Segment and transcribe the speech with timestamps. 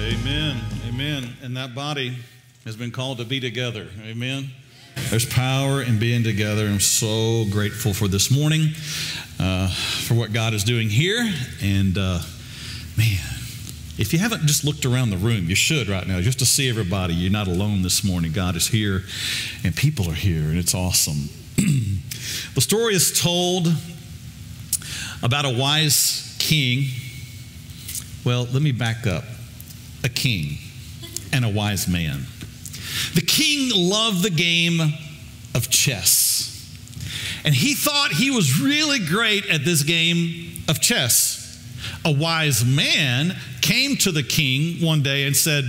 [0.00, 0.56] Amen.
[0.88, 1.28] Amen.
[1.42, 2.16] And that body
[2.64, 3.86] has been called to be together.
[4.02, 4.48] Amen.
[5.10, 6.66] There's power in being together.
[6.66, 8.70] I'm so grateful for this morning,
[9.38, 11.30] uh, for what God is doing here.
[11.62, 12.20] And uh,
[12.96, 13.18] man,
[13.98, 16.70] if you haven't just looked around the room, you should right now, just to see
[16.70, 17.12] everybody.
[17.12, 18.32] You're not alone this morning.
[18.32, 19.02] God is here,
[19.64, 21.28] and people are here, and it's awesome.
[21.56, 23.68] the story is told
[25.22, 26.86] about a wise king.
[28.24, 29.24] Well, let me back up
[30.04, 30.58] a king
[31.32, 32.26] and a wise man.
[33.14, 34.80] The king loved the game
[35.54, 36.46] of chess.
[37.44, 41.38] And he thought he was really great at this game of chess.
[42.04, 45.64] A wise man came to the king one day and said,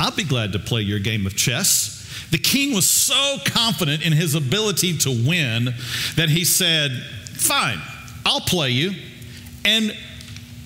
[0.00, 2.26] I'll be glad to play your game of chess.
[2.30, 5.74] The king was so confident in his ability to win
[6.16, 6.90] that he said,
[7.34, 7.80] Fine,
[8.24, 8.92] I'll play you.
[9.64, 9.90] And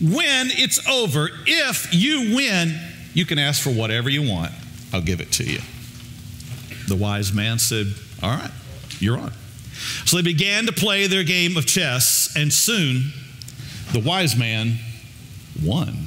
[0.01, 2.79] when it's over, if you win,
[3.19, 4.53] you can ask for whatever you want.
[4.93, 5.59] I'll give it to you.
[6.87, 7.89] The wise man said,
[8.23, 8.53] All right,
[9.01, 9.33] you're on.
[10.05, 13.13] So they began to play their game of chess, and soon
[13.93, 14.77] the wise man
[15.65, 16.07] won.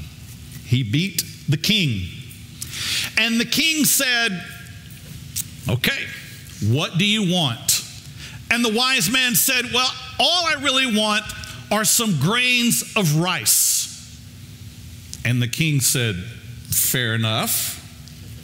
[0.64, 2.08] He beat the king.
[3.18, 4.30] And the king said,
[5.70, 6.06] Okay,
[6.70, 7.86] what do you want?
[8.50, 11.26] And the wise man said, Well, all I really want
[11.74, 13.90] are some grains of rice.
[15.26, 16.16] And the king said,
[16.72, 17.78] Fair enough.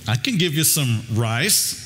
[0.08, 1.84] I can give you some rice.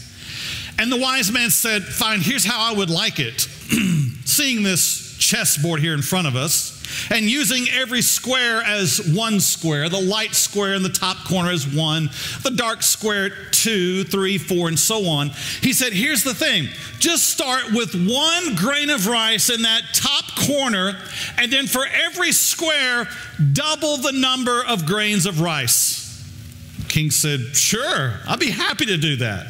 [0.77, 3.41] And the wise man said, Fine, here's how I would like it.
[4.25, 9.89] Seeing this chessboard here in front of us, and using every square as one square,
[9.89, 12.09] the light square in the top corner as one,
[12.43, 15.29] the dark square two, three, four, and so on.
[15.61, 16.69] He said, Here's the thing
[16.99, 20.97] just start with one grain of rice in that top corner,
[21.37, 23.07] and then for every square,
[23.53, 26.00] double the number of grains of rice.
[26.91, 29.47] King said, Sure, I'll be happy to do that.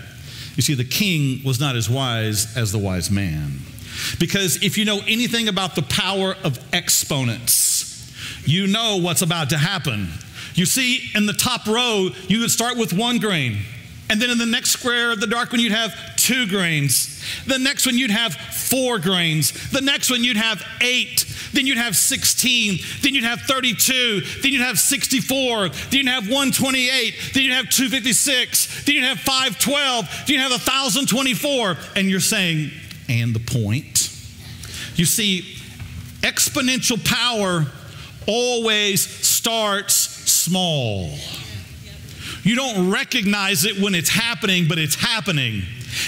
[0.56, 3.59] You see, the king was not as wise as the wise man.
[4.20, 8.13] Because if you know anything about the power of exponents,
[8.46, 10.09] you know what's about to happen.
[10.53, 13.58] You see, in the top row, you would start with one grain.
[14.11, 17.23] And then in the next square, of the dark one, you'd have two grains.
[17.47, 19.53] The next one, you'd have four grains.
[19.72, 21.25] The next one, you'd have eight.
[21.53, 22.79] Then you'd have 16.
[23.01, 24.19] Then you'd have 32.
[24.41, 25.69] Then you'd have 64.
[25.69, 27.31] Then you'd have 128.
[27.33, 28.83] Then you'd have 256.
[28.83, 30.09] Then you'd have 512.
[30.28, 31.78] Then you'd have 1,024.
[31.95, 32.72] And you're saying,
[33.07, 34.09] and the point?
[34.95, 35.55] You see,
[36.19, 37.66] exponential power
[38.28, 41.11] always starts small.
[42.44, 45.62] You don't recognize it when it's happening, but it's happening.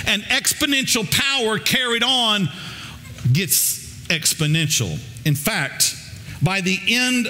[0.07, 2.49] And exponential power carried on
[3.31, 4.99] gets exponential.
[5.25, 5.95] In fact,
[6.41, 7.27] by the end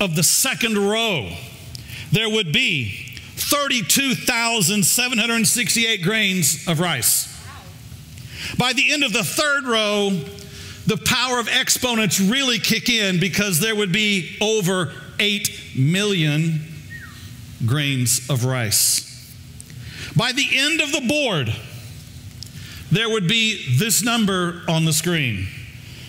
[0.00, 1.32] of the second row,
[2.12, 7.32] there would be 32,768 grains of rice.
[8.58, 10.10] By the end of the third row,
[10.86, 16.60] the power of exponents really kick in because there would be over 8 million
[17.64, 19.04] grains of rice.
[20.16, 21.54] By the end of the board,
[22.90, 25.46] there would be this number on the screen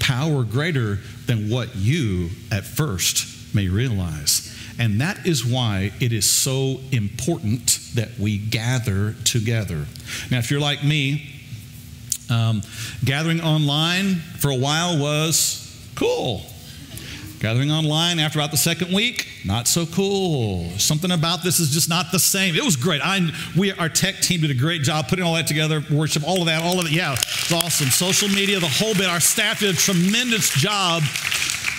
[0.02, 4.52] Power greater than what you at first may realize.
[4.78, 9.86] And that is why it is so important that we gather together.
[10.28, 11.30] Now, if you're like me,
[12.28, 12.62] um,
[13.04, 16.42] gathering online for a while was cool.
[17.42, 20.70] Gathering online after about the second week, not so cool.
[20.78, 22.54] Something about this is just not the same.
[22.54, 23.00] It was great.
[23.02, 26.38] I, we, our tech team did a great job putting all that together, worship, all
[26.38, 26.92] of that, all of it.
[26.92, 27.88] Yeah, it's awesome.
[27.88, 29.06] Social media, the whole bit.
[29.08, 31.02] Our staff did a tremendous job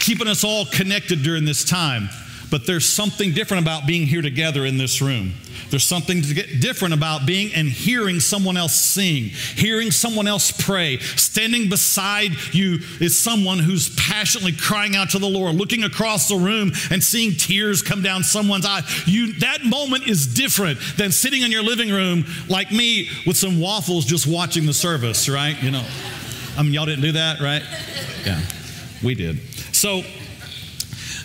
[0.01, 2.09] keeping us all connected during this time.
[2.53, 5.33] But there's something different about being here together in this room.
[5.71, 10.99] There's something different about being and hearing someone else sing, hearing someone else pray.
[10.99, 16.35] Standing beside you is someone who's passionately crying out to the Lord, looking across the
[16.35, 18.83] room and seeing tears come down someone's eye.
[19.07, 23.59] You that moment is different than sitting in your living room like me with some
[23.59, 25.59] waffles just watching the service, right?
[25.63, 25.85] You know.
[26.55, 27.63] I mean, y'all didn't do that, right?
[28.23, 28.39] Yeah.
[29.01, 29.39] We did.
[29.73, 30.03] So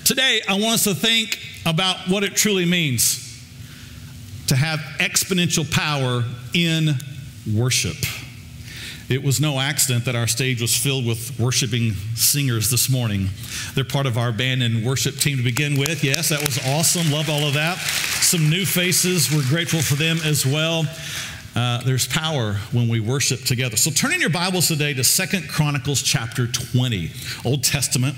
[0.09, 3.27] today I want us to think about what it truly means
[4.47, 6.25] to have exponential power
[6.55, 6.95] in
[7.55, 7.97] worship.
[9.11, 13.29] It was no accident that our stage was filled with worshiping singers this morning.
[13.75, 16.03] They're part of our band and worship team to begin with.
[16.03, 17.13] Yes, that was awesome.
[17.13, 17.77] Love all of that.
[17.77, 19.31] Some new faces.
[19.31, 20.85] We're grateful for them as well.
[21.55, 23.77] Uh, there's power when we worship together.
[23.77, 27.11] So turn in your Bibles today to Second Chronicles chapter 20,
[27.45, 28.17] Old Testament.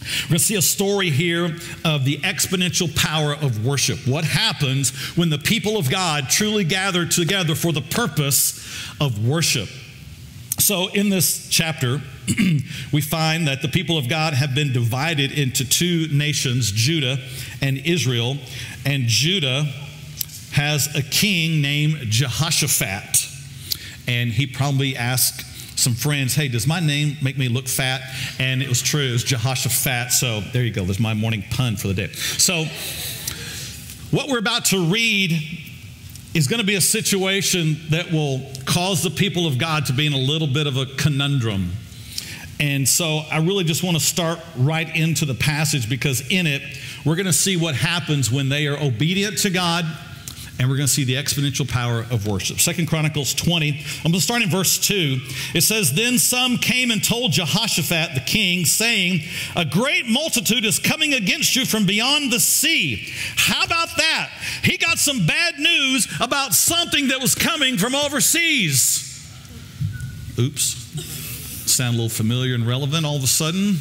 [0.00, 4.06] We're going to see a story here of the exponential power of worship.
[4.06, 8.64] What happens when the people of God truly gather together for the purpose
[9.00, 9.68] of worship?
[10.58, 12.00] So, in this chapter,
[12.92, 17.18] we find that the people of God have been divided into two nations, Judah
[17.62, 18.36] and Israel.
[18.84, 19.64] And Judah
[20.52, 23.28] has a king named Jehoshaphat.
[24.08, 25.44] And he probably asked
[25.78, 28.02] some friends, hey, does my name make me look fat?
[28.40, 30.10] And it was true, it was Jehoshaphat.
[30.10, 32.08] So there you go, there's my morning pun for the day.
[32.12, 32.64] So,
[34.10, 35.40] what we're about to read
[36.34, 40.06] is going to be a situation that will cause the people of God to be
[40.06, 41.70] in a little bit of a conundrum.
[42.58, 46.62] And so I really just want to start right into the passage because in it,
[47.04, 49.84] we're going to see what happens when they are obedient to God
[50.58, 52.58] and we're going to see the exponential power of worship.
[52.58, 55.18] Second Chronicles 20, I'm going to start in verse 2.
[55.54, 59.20] It says, Then some came and told Jehoshaphat the king, saying,
[59.54, 63.08] A great multitude is coming against you from beyond the sea.
[63.36, 64.30] How about that?
[64.64, 69.04] He got some bad news about something that was coming from overseas.
[70.38, 70.74] Oops.
[71.70, 73.76] Sound a little familiar and relevant all of a sudden.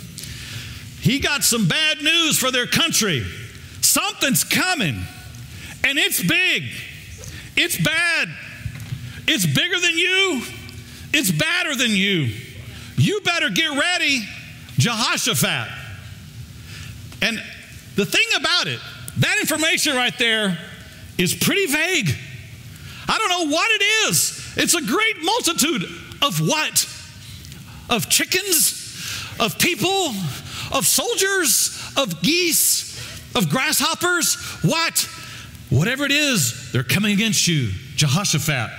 [1.02, 3.26] He got some bad news for their country.
[3.82, 5.02] Something's coming.
[5.88, 6.64] And it's big,
[7.56, 8.28] it's bad,
[9.26, 10.42] it's bigger than you,
[11.14, 12.28] it's badder than you.
[12.98, 14.20] You better get ready,
[14.78, 15.70] Jehoshaphat.
[17.22, 17.42] And
[17.96, 18.82] the thing about it,
[19.20, 20.58] that information right there
[21.18, 22.10] is pretty vague.
[23.08, 24.56] I don't know what it is.
[24.58, 25.84] It's a great multitude
[26.22, 26.86] of what?
[27.90, 30.10] Of chickens, of people,
[30.74, 34.36] of soldiers, of geese, of grasshoppers.
[34.64, 35.08] What?
[35.70, 37.72] Whatever it is, they're coming against you.
[37.96, 38.72] Jehoshaphat.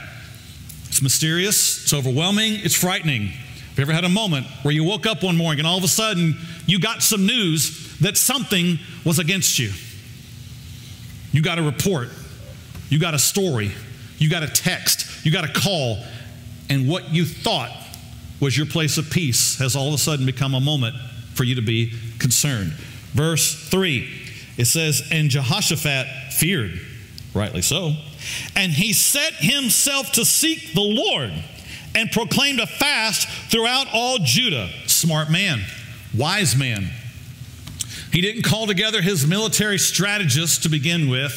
[0.88, 3.26] It's mysterious, it's overwhelming, it's frightening.
[3.26, 5.84] Have you ever had a moment where you woke up one morning and all of
[5.84, 6.34] a sudden
[6.66, 9.70] you got some news that something was against you?
[11.30, 12.08] You got a report,
[12.88, 13.70] you got a story,
[14.16, 15.98] you got a text, you got a call,
[16.70, 17.70] and what you thought
[18.40, 20.96] was your place of peace has all of a sudden become a moment
[21.34, 22.72] for you to be concerned.
[23.12, 26.78] Verse 3 it says, And Jehoshaphat feared,
[27.34, 27.94] rightly so,
[28.54, 31.32] and he set himself to seek the Lord
[31.94, 34.68] and proclaimed a fast throughout all Judah.
[34.86, 35.60] Smart man,
[36.16, 36.88] wise man.
[38.12, 41.32] He didn't call together his military strategists to begin with.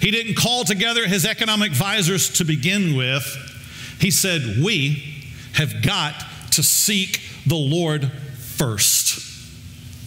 [0.00, 3.24] He didn't call together his economic advisors to begin with.
[3.98, 5.24] He said, We
[5.54, 6.14] have got
[6.52, 8.10] to seek the Lord
[8.56, 9.22] first.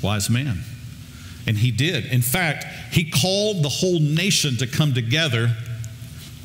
[0.03, 0.63] Wise man.
[1.49, 2.05] And he did.
[2.05, 5.55] In fact, he called the whole nation to come together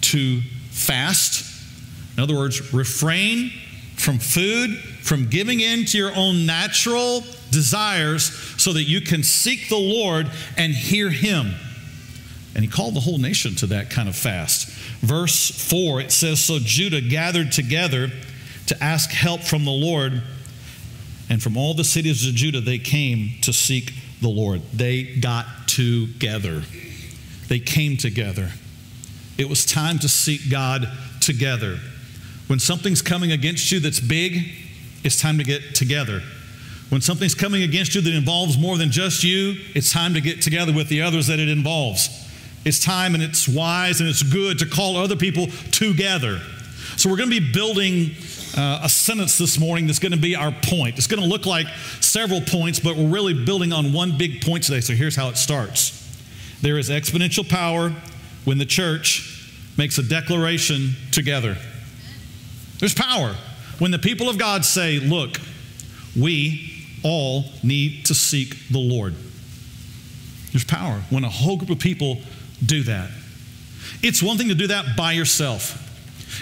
[0.00, 1.44] to fast.
[2.16, 3.50] In other words, refrain
[3.96, 9.68] from food, from giving in to your own natural desires so that you can seek
[9.68, 11.52] the Lord and hear him.
[12.54, 14.70] And he called the whole nation to that kind of fast.
[15.00, 18.10] Verse 4, it says So Judah gathered together
[18.68, 20.22] to ask help from the Lord,
[21.28, 23.92] and from all the cities of Judah they came to seek
[24.24, 24.62] the Lord.
[24.72, 26.62] They got together,
[27.48, 28.50] they came together.
[29.36, 30.86] It was time to seek God
[31.20, 31.78] together.
[32.46, 34.52] When something's coming against you that's big,
[35.02, 36.22] it's time to get together.
[36.90, 40.42] When something's coming against you that involves more than just you, it's time to get
[40.42, 42.08] together with the others that it involves.
[42.64, 46.40] It's time and it's wise and it's good to call other people together.
[46.96, 48.14] So we're going to be building
[48.56, 50.96] uh, a sentence this morning that's going to be our point.
[50.96, 51.66] It's going to look like
[52.00, 54.80] several points, but we're really building on one big point today.
[54.80, 56.00] So here's how it starts
[56.62, 57.90] there is exponential power
[58.44, 61.56] when the church makes a declaration together.
[62.78, 63.34] There's power
[63.78, 65.38] when the people of God say, Look,
[66.18, 69.14] we all need to seek the Lord.
[70.52, 72.18] There's power when a whole group of people
[72.64, 73.10] do that.
[74.02, 75.80] It's one thing to do that by yourself.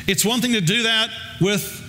[0.07, 1.82] It's one thing to do that with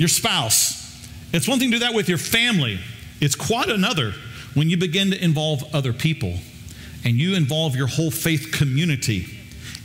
[0.00, 1.06] your spouse.
[1.32, 2.80] It's one thing to do that with your family.
[3.20, 4.14] It's quite another
[4.54, 6.34] when you begin to involve other people
[7.04, 9.26] and you involve your whole faith community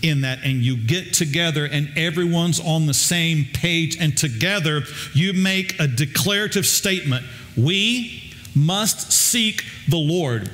[0.01, 4.81] in that and you get together and everyone's on the same page and together
[5.13, 7.25] you make a declarative statement.
[7.57, 10.50] We must seek the Lord.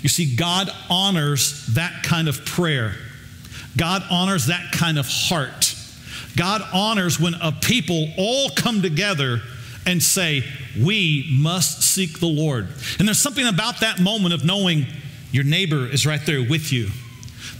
[0.00, 2.94] You see, God honors that kind of prayer.
[3.76, 5.69] God honors that kind of heart.
[6.36, 9.40] God honors when a people all come together
[9.86, 10.44] and say,
[10.78, 12.68] We must seek the Lord.
[12.98, 14.86] And there's something about that moment of knowing
[15.32, 16.88] your neighbor is right there with you.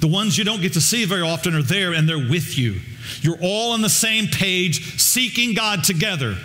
[0.01, 2.81] The ones you don't get to see very often are there and they're with you.
[3.21, 6.37] You're all on the same page, seeking God together.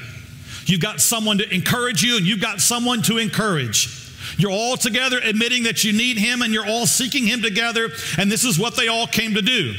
[0.66, 4.04] You've got someone to encourage you, and you've got someone to encourage.
[4.38, 8.32] You're all together admitting that you need Him, and you're all seeking Him together, and
[8.32, 9.76] this is what they all came to do.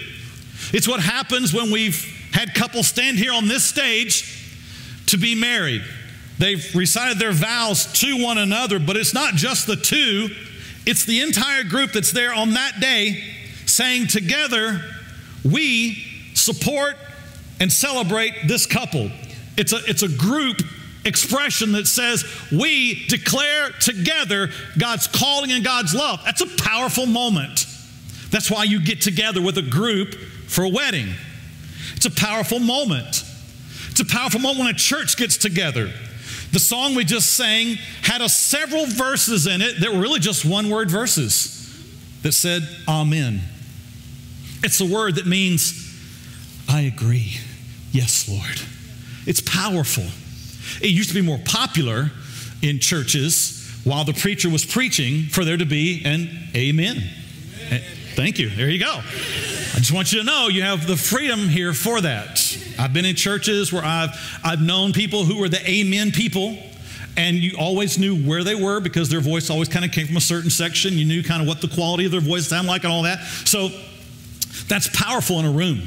[0.72, 4.44] It's what happens when we've had couples stand here on this stage
[5.06, 5.82] to be married.
[6.38, 10.28] They've recited their vows to one another, but it's not just the two,
[10.84, 13.24] it's the entire group that's there on that day
[13.64, 14.82] saying together,
[15.46, 16.96] we support
[17.58, 19.10] and celebrate this couple.
[19.56, 20.60] It's a, it's a group
[21.06, 26.20] expression that says we declare together God's calling and God's love.
[26.22, 27.64] That's a powerful moment.
[28.28, 30.14] That's why you get together with a group
[30.48, 31.14] for a wedding.
[32.06, 33.24] It's a powerful moment.
[33.90, 35.90] It's a powerful moment when a church gets together.
[36.52, 40.44] The song we just sang had a several verses in it that were really just
[40.44, 41.52] one word verses
[42.22, 43.40] that said amen.
[44.62, 45.98] It's a word that means
[46.68, 47.38] I agree.
[47.90, 48.60] Yes, Lord.
[49.26, 50.06] It's powerful.
[50.80, 52.12] It used to be more popular
[52.62, 57.02] in churches while the preacher was preaching for there to be an amen.
[57.66, 57.82] amen.
[58.16, 58.48] Thank you.
[58.48, 58.92] There you go.
[58.96, 62.40] I just want you to know you have the freedom here for that.
[62.78, 64.08] I've been in churches where I've,
[64.42, 66.56] I've known people who were the amen people,
[67.18, 70.16] and you always knew where they were because their voice always kind of came from
[70.16, 70.94] a certain section.
[70.94, 73.22] You knew kind of what the quality of their voice sounded like and all that.
[73.44, 73.68] So
[74.66, 75.82] that's powerful in a room.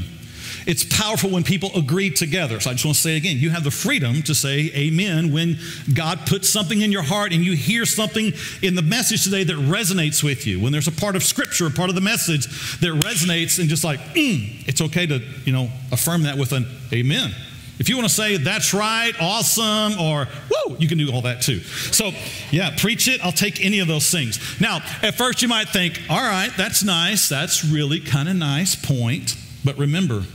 [0.66, 2.60] It's powerful when people agree together.
[2.60, 5.58] So I just want to say again you have the freedom to say amen when
[5.94, 9.58] God puts something in your heart and you hear something in the message today that
[9.58, 10.60] resonates with you.
[10.60, 12.48] When there's a part of scripture, a part of the message
[12.80, 16.66] that resonates and just like, mm, it's okay to, you know, affirm that with an
[16.94, 17.32] amen.
[17.80, 21.42] If you want to say that's right, awesome, or whoa, you can do all that
[21.42, 21.60] too.
[21.62, 22.12] So,
[22.52, 23.24] yeah, preach it.
[23.24, 24.60] I'll take any of those things.
[24.60, 27.30] Now, at first you might think, all right, that's nice.
[27.30, 29.38] That's really kind of nice point.
[29.64, 30.26] But remember,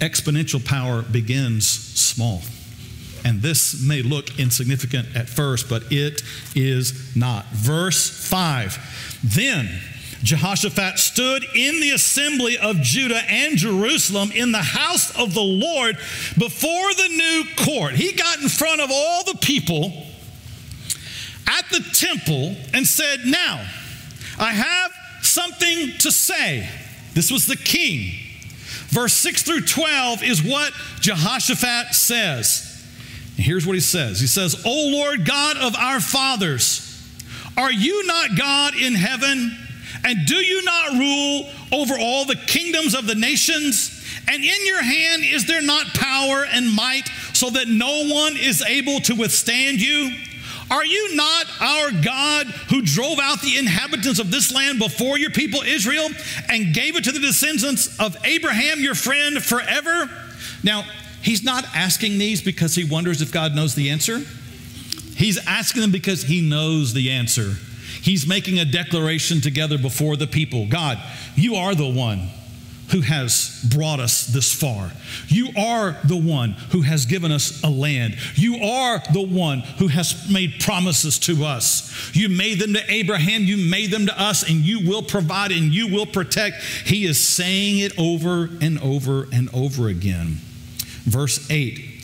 [0.00, 2.42] exponential power begins small.
[3.24, 6.22] And this may look insignificant at first, but it
[6.54, 7.46] is not.
[7.46, 9.68] Verse 5 Then
[10.22, 15.96] Jehoshaphat stood in the assembly of Judah and Jerusalem in the house of the Lord
[16.38, 17.94] before the new court.
[17.94, 20.06] He got in front of all the people
[21.46, 23.64] at the temple and said, Now,
[24.38, 26.68] I have something to say.
[27.14, 28.27] This was the king.
[28.88, 32.64] Verse 6 through 12 is what Jehoshaphat says.
[33.36, 36.84] And here's what he says He says, O Lord God of our fathers,
[37.56, 39.56] are you not God in heaven?
[40.04, 43.94] And do you not rule over all the kingdoms of the nations?
[44.28, 48.62] And in your hand is there not power and might so that no one is
[48.62, 50.14] able to withstand you?
[50.70, 55.30] Are you not our God who drove out the inhabitants of this land before your
[55.30, 56.08] people Israel
[56.48, 60.10] and gave it to the descendants of Abraham, your friend, forever?
[60.62, 60.84] Now,
[61.22, 64.20] he's not asking these because he wonders if God knows the answer.
[65.16, 67.54] He's asking them because he knows the answer.
[68.02, 70.98] He's making a declaration together before the people God,
[71.34, 72.28] you are the one
[72.90, 74.90] who has brought us this far.
[75.28, 78.16] You are the one who has given us a land.
[78.34, 82.14] You are the one who has made promises to us.
[82.14, 85.72] You made them to Abraham, you made them to us, and you will provide and
[85.72, 86.62] you will protect.
[86.62, 90.38] He is saying it over and over and over again.
[91.04, 91.96] Verse 8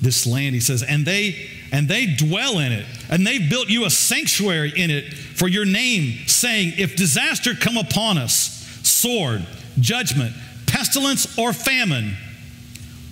[0.00, 1.34] this land, he says, and they
[1.72, 5.66] and they dwell in it, and they've built you a sanctuary in it for your
[5.66, 9.46] name, saying, If disaster come upon us, sword,
[9.80, 10.34] judgment,
[10.66, 12.16] pestilence, or famine,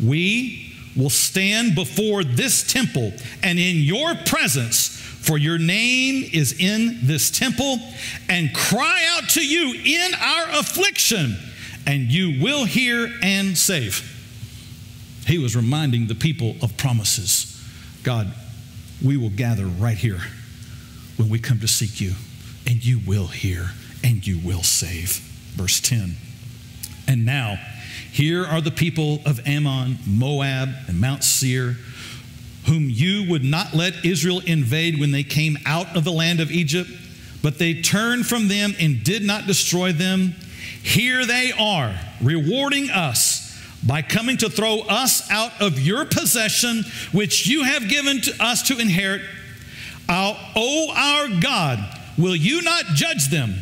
[0.02, 6.99] We will stand before this temple and in your presence, for your name is in
[7.02, 7.78] this temple,
[8.28, 11.37] and cry out to you in our affliction,
[11.87, 14.12] and you will hear and save.
[15.26, 17.52] He was reminding the people of promises.
[18.04, 18.32] God,
[19.04, 20.20] we will gather right here
[21.16, 22.12] when we come to seek you,
[22.66, 23.70] and you will hear
[24.04, 25.18] and you will save.
[25.56, 26.16] Verse 10.
[27.08, 27.58] And now,
[28.12, 31.76] here are the people of Ammon, Moab, and Mount Seir,
[32.66, 36.50] whom you would not let Israel invade when they came out of the land of
[36.50, 36.90] Egypt,
[37.42, 40.34] but they turned from them and did not destroy them.
[40.82, 47.46] Here they are, rewarding us by coming to throw us out of your possession, which
[47.46, 49.22] you have given to us to inherit.
[50.08, 51.78] Our, oh, our God,
[52.16, 53.54] will you not judge them?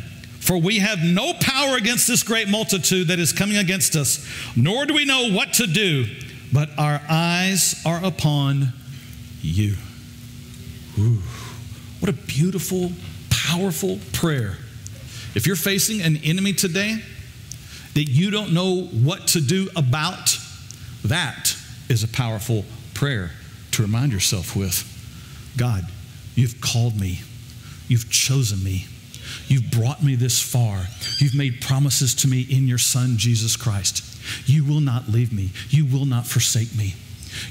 [0.45, 4.23] For we have no power against this great multitude that is coming against us,
[4.55, 6.05] nor do we know what to do,
[6.53, 8.71] but our eyes are upon
[9.41, 9.73] you.
[10.99, 11.23] Ooh,
[11.99, 12.91] what a beautiful,
[13.31, 14.57] powerful prayer.
[15.33, 17.01] If you're facing an enemy today
[17.95, 20.37] that you don't know what to do about,
[21.05, 21.57] that
[21.89, 23.31] is a powerful prayer
[23.71, 24.83] to remind yourself with.
[25.57, 25.87] God,
[26.35, 27.21] you've called me,
[27.87, 28.85] you've chosen me
[29.47, 30.85] You've brought me this far.
[31.19, 34.03] You've made promises to me in your Son, Jesus Christ.
[34.47, 35.51] You will not leave me.
[35.69, 36.95] You will not forsake me.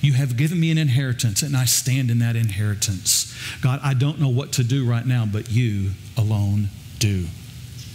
[0.01, 3.35] You have given me an inheritance, and I stand in that inheritance.
[3.61, 7.27] God, I don't know what to do right now, but you alone do.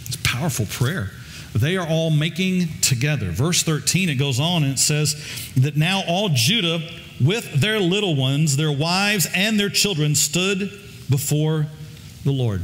[0.06, 1.10] It's a powerful prayer.
[1.54, 3.30] They are all making together.
[3.30, 5.16] Verse 13, it goes on and it says
[5.56, 6.80] that now all Judah,
[7.20, 10.70] with their little ones, their wives, and their children, stood
[11.10, 11.66] before
[12.24, 12.62] the Lord.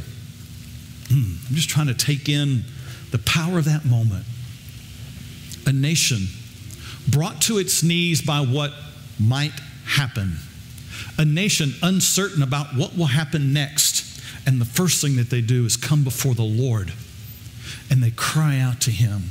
[1.09, 2.65] Hmm, I'm just trying to take in
[3.11, 4.25] the power of that moment.
[5.67, 6.27] A nation
[7.09, 8.73] brought to its knees by what
[9.19, 9.53] might
[9.85, 10.37] happen.
[11.19, 14.05] A nation uncertain about what will happen next.
[14.47, 16.93] And the first thing that they do is come before the Lord
[17.91, 19.31] and they cry out to Him.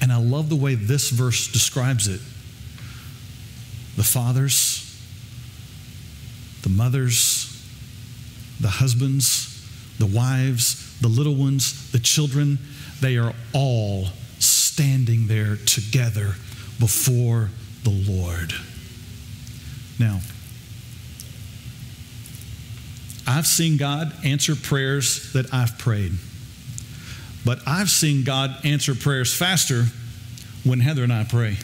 [0.00, 2.20] And I love the way this verse describes it.
[3.96, 4.86] The fathers,
[6.62, 7.46] the mothers,
[8.60, 9.49] the husbands,
[10.00, 12.58] the wives, the little ones, the children,
[13.00, 14.06] they are all
[14.38, 16.34] standing there together
[16.80, 17.50] before
[17.84, 18.54] the Lord.
[19.98, 20.20] Now,
[23.26, 26.12] I've seen God answer prayers that I've prayed,
[27.44, 29.84] but I've seen God answer prayers faster
[30.64, 31.58] when Heather and I pray.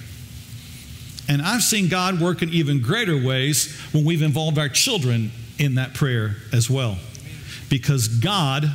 [1.29, 5.77] And I've seen God work in even greater ways when we've involved our children in
[5.77, 6.99] that prayer as well.
[7.69, 8.71] Because God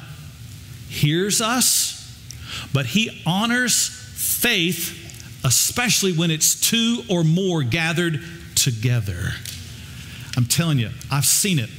[0.90, 1.98] hears us,
[2.74, 8.22] but he honors faith, especially when it's two or more gathered
[8.56, 9.32] together.
[10.38, 11.70] I'm telling you, I've seen it.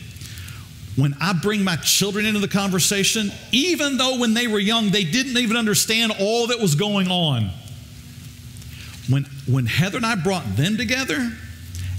[0.96, 5.05] When I bring my children into the conversation, even though when they were young, they
[5.05, 7.51] didn't even understand all that was going on.
[9.09, 11.33] When, when Heather and I brought them together,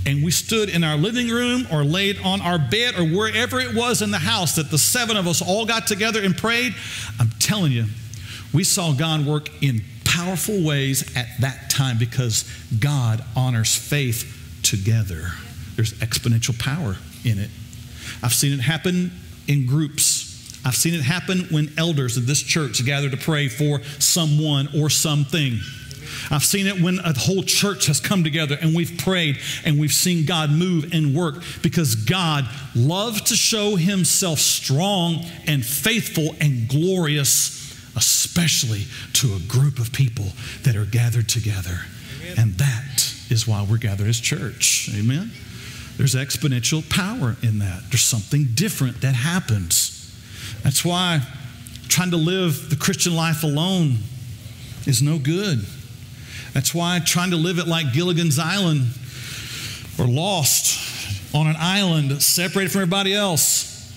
[0.05, 3.73] and we stood in our living room or laid on our bed or wherever it
[3.73, 6.75] was in the house that the seven of us all got together and prayed,
[7.19, 7.85] I'm telling you,
[8.53, 12.43] we saw God work in powerful ways at that time because
[12.79, 15.31] God honors faith together.
[15.75, 17.49] There's exponential power in it.
[18.21, 19.11] I've seen it happen
[19.47, 20.29] in groups.
[20.65, 24.89] I've seen it happen when elders of this church gather to pray for someone or
[24.89, 25.59] something.
[26.31, 29.93] I've seen it when a whole church has come together and we've prayed and we've
[29.93, 36.67] seen God move and work because God loves to show himself strong and faithful and
[36.67, 40.25] glorious, especially to a group of people
[40.63, 41.81] that are gathered together.
[42.21, 42.35] Amen.
[42.37, 44.89] And that is why we're gathered as church.
[44.95, 45.31] Amen.
[45.97, 47.83] There's exponential power in that.
[47.89, 49.99] There's something different that happens.
[50.63, 51.21] That's why
[51.87, 53.97] trying to live the Christian life alone
[54.87, 55.65] is no good.
[56.53, 58.87] That's why trying to live it like Gilligan's Island
[59.99, 60.79] or lost
[61.33, 63.91] on an island separated from everybody else,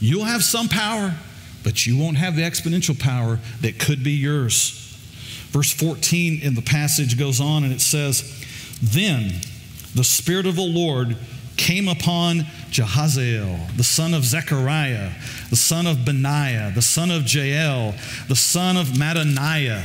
[0.00, 1.14] you'll have some power,
[1.62, 4.80] but you won't have the exponential power that could be yours.
[5.50, 8.44] Verse 14 in the passage goes on and it says,
[8.82, 9.32] Then
[9.94, 11.16] the Spirit of the Lord
[11.56, 15.12] came upon Jahaziel, the son of Zechariah,
[15.50, 17.94] the son of Benaiah, the son of Jeiel,
[18.26, 19.84] the son of Mattaniah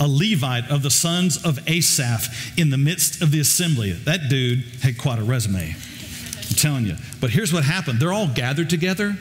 [0.00, 3.92] a Levite of the sons of Asaph in the midst of the assembly.
[3.92, 5.74] That dude had quite a resume.
[5.74, 6.96] I'm telling you.
[7.20, 9.16] But here's what happened they're all gathered together,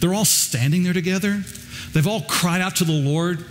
[0.00, 1.42] they're all standing there together.
[1.92, 3.44] They've all cried out to the Lord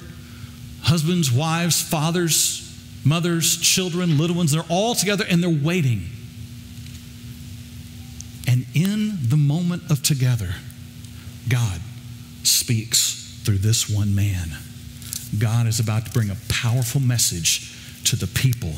[0.83, 2.63] husbands, wives, fathers,
[3.03, 6.05] mothers, children, little ones, they're all together and they're waiting.
[8.47, 10.55] And in the moment of together,
[11.49, 11.81] God
[12.43, 14.51] speaks through this one man.
[15.37, 17.73] God is about to bring a powerful message
[18.05, 18.71] to the people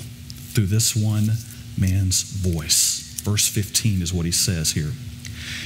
[0.54, 1.30] through this one
[1.78, 3.22] man's voice.
[3.24, 4.92] Verse 15 is what he says here.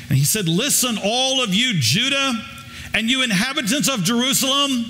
[0.09, 2.33] And he said, Listen, all of you, Judah,
[2.93, 4.85] and you inhabitants of Jerusalem,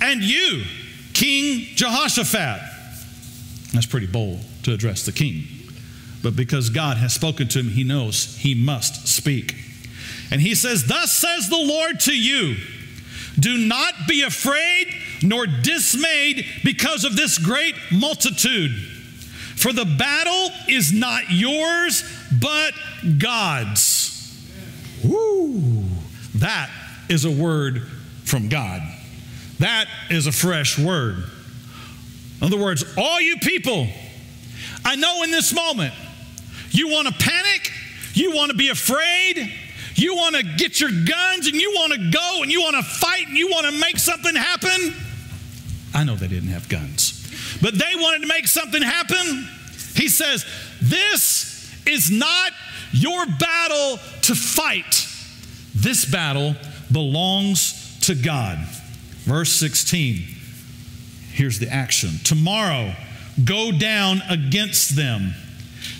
[0.00, 0.64] and you,
[1.12, 2.60] King Jehoshaphat.
[3.72, 5.44] That's pretty bold to address the king.
[6.22, 9.56] But because God has spoken to him, he knows he must speak.
[10.30, 12.56] And he says, Thus says the Lord to you
[13.38, 14.88] Do not be afraid
[15.22, 18.72] nor dismayed because of this great multitude.
[19.56, 22.02] For the battle is not yours,
[22.40, 22.72] but
[23.18, 24.10] God's.
[25.04, 25.84] Woo!
[26.36, 26.70] That
[27.08, 27.82] is a word
[28.24, 28.82] from God.
[29.58, 31.24] That is a fresh word.
[32.40, 33.86] In other words, all you people,
[34.84, 35.94] I know in this moment,
[36.70, 37.70] you want to panic,
[38.14, 39.52] you want to be afraid,
[39.94, 42.82] you want to get your guns and you want to go and you want to
[42.82, 44.94] fight and you want to make something happen.
[45.94, 49.48] I know they didn't have guns, but they wanted to make something happen.
[49.94, 50.46] He says,
[50.80, 52.52] This is not
[52.92, 55.06] your battle to fight.
[55.74, 56.54] This battle
[56.90, 58.58] belongs to God.
[59.24, 60.22] Verse 16.
[61.32, 62.10] Here's the action.
[62.24, 62.94] Tomorrow,
[63.44, 65.34] go down against them.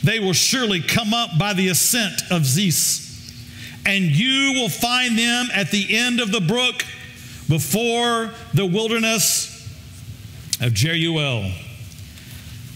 [0.02, 3.09] They will surely come up by the ascent of Ziz,
[3.87, 6.85] and you will find them at the end of the brook
[7.48, 9.41] before the wilderness
[10.62, 11.51] of Jeruel.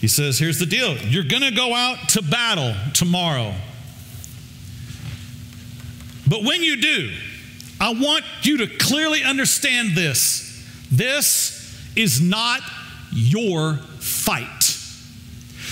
[0.01, 3.55] He says, Here's the deal you're going to go out to battle tomorrow.
[6.29, 7.12] But when you do,
[7.81, 10.42] I want you to clearly understand this.
[10.90, 12.61] This is not
[13.12, 14.62] your fight.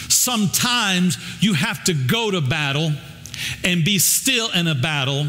[0.09, 2.92] Sometimes you have to go to battle
[3.64, 5.27] and be still in a battle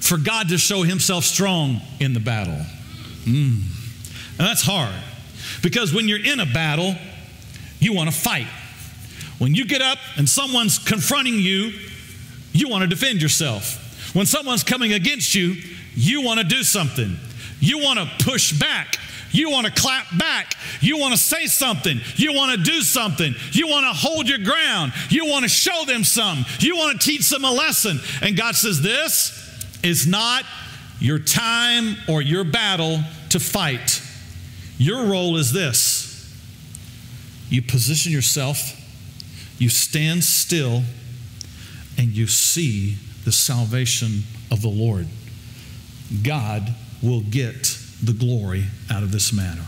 [0.00, 2.60] for God to show himself strong in the battle.
[3.24, 3.62] Mm.
[4.38, 4.94] And that's hard
[5.64, 6.94] because when you're in a battle,
[7.80, 8.46] you want to fight.
[9.38, 11.72] When you get up and someone's confronting you,
[12.52, 14.12] you want to defend yourself.
[14.14, 15.56] When someone's coming against you,
[15.94, 17.16] you want to do something.
[17.60, 18.98] You want to push back.
[19.30, 20.54] You want to clap back.
[20.82, 21.98] You want to say something.
[22.16, 23.34] You want to do something.
[23.52, 24.92] You want to hold your ground.
[25.08, 26.44] You want to show them some.
[26.60, 28.00] You want to teach them a lesson.
[28.20, 30.44] And God says, This is not
[31.00, 33.00] your time or your battle
[33.30, 34.02] to fight.
[34.78, 36.10] Your role is this
[37.50, 38.80] you position yourself,
[39.58, 40.82] you stand still,
[41.96, 45.06] and you see the salvation of the Lord.
[46.22, 49.64] God will get the glory out of this matter.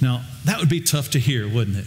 [0.00, 1.86] Now, that would be tough to hear, wouldn't it?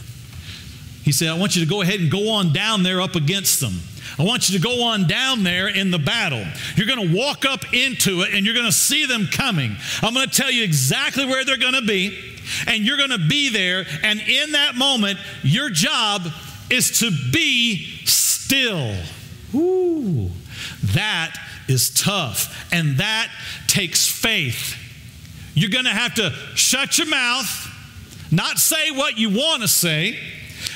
[1.02, 3.60] He said, I want you to go ahead and go on down there up against
[3.60, 3.80] them.
[4.18, 6.44] I want you to go on down there in the battle.
[6.76, 9.74] You're going to walk up into it and you're going to see them coming.
[10.02, 12.31] I'm going to tell you exactly where they're going to be,
[12.66, 13.84] and you're going to be there.
[14.02, 16.26] And in that moment, your job
[16.70, 18.96] is to be still.
[19.54, 20.30] Ooh.
[20.94, 21.36] That
[21.68, 23.30] is tough, and that
[23.66, 24.76] takes faith.
[25.54, 27.68] You're going to have to shut your mouth,
[28.30, 30.18] not say what you want to say.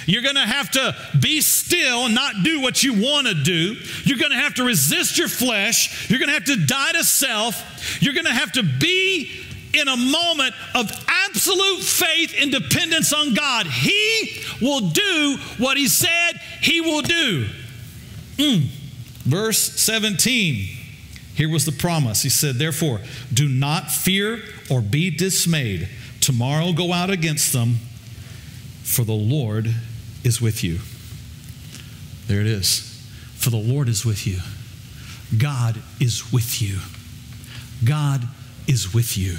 [0.07, 3.77] You're going to have to be still not do what you want to do.
[4.05, 6.09] You're going to have to resist your flesh.
[6.09, 8.01] You're going to have to die to self.
[8.01, 9.46] You're going to have to be
[9.77, 13.67] in a moment of absolute faith and dependence on God.
[13.67, 17.47] He will do what He said He will do.
[18.37, 18.62] Mm.
[19.25, 20.77] Verse 17.
[21.35, 22.23] Here was the promise.
[22.23, 23.01] He said, Therefore,
[23.33, 25.89] do not fear or be dismayed.
[26.21, 27.77] Tomorrow go out against them,
[28.83, 29.75] for the Lord
[30.25, 30.79] is with you.
[32.27, 32.81] There it is.
[33.37, 34.39] For the Lord is with you.
[35.39, 36.79] God is with you.
[37.85, 38.27] God
[38.67, 39.37] is with you.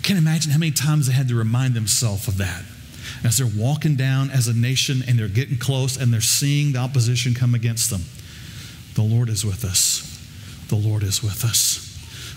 [0.00, 2.64] I can't imagine how many times they had to remind themselves of that
[3.22, 6.78] as they're walking down as a nation and they're getting close and they're seeing the
[6.78, 8.00] opposition come against them.
[8.94, 10.00] The Lord is with us.
[10.68, 11.86] The Lord is with us.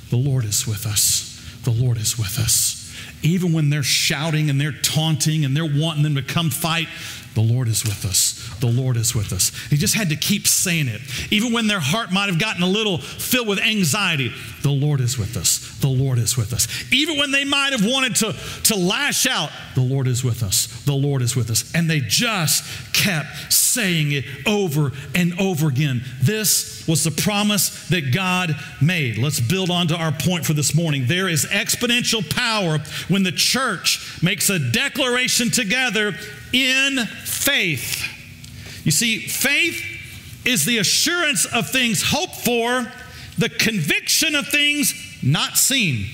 [0.10, 1.40] The Lord is with us.
[1.64, 2.94] The Lord is with us.
[3.22, 6.90] Even when they're shouting and they're taunting and they're wanting them to come fight,
[7.34, 8.23] the Lord is with us.
[8.64, 9.52] The Lord is with us.
[9.70, 11.02] He just had to keep saying it.
[11.32, 15.18] Even when their heart might have gotten a little filled with anxiety, the Lord is
[15.18, 15.78] with us.
[15.80, 16.70] The Lord is with us.
[16.94, 20.68] Even when they might have wanted to, to lash out, the Lord is with us.
[20.86, 21.70] The Lord is with us.
[21.76, 26.02] And they just kept saying it over and over again.
[26.22, 29.18] This was the promise that God made.
[29.18, 31.08] Let's build on to our point for this morning.
[31.08, 36.14] There is exponential power when the church makes a declaration together
[36.54, 38.13] in faith.
[38.84, 39.82] You see, faith
[40.46, 42.92] is the assurance of things hoped for,
[43.38, 44.94] the conviction of things
[45.24, 46.06] not seen.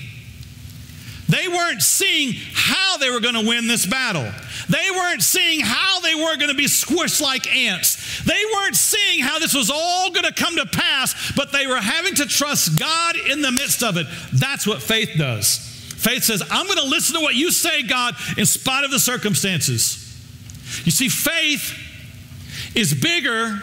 [1.28, 4.28] They weren't seeing how they were going to win this battle.
[4.68, 8.24] They weren't seeing how they were going to be squished like ants.
[8.24, 11.76] They weren't seeing how this was all going to come to pass, but they were
[11.76, 14.06] having to trust God in the midst of it.
[14.32, 15.58] That's what faith does.
[15.98, 18.98] Faith says, I'm going to listen to what you say, God, in spite of the
[18.98, 19.98] circumstances.
[20.84, 21.78] You see, faith
[22.74, 23.58] is bigger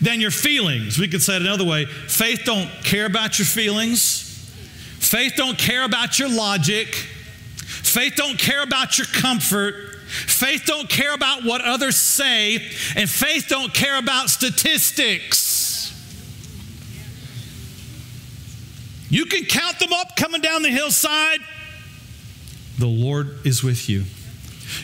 [0.00, 0.98] than your feelings.
[0.98, 4.28] We could say it another way faith don't care about your feelings.
[4.98, 6.94] Faith don't care about your logic.
[6.94, 9.96] Faith don't care about your comfort.
[10.06, 12.56] Faith don't care about what others say,
[12.96, 15.62] and faith don't care about statistics.
[19.08, 21.40] You can count them up coming down the hillside.
[22.78, 24.04] The Lord is with you.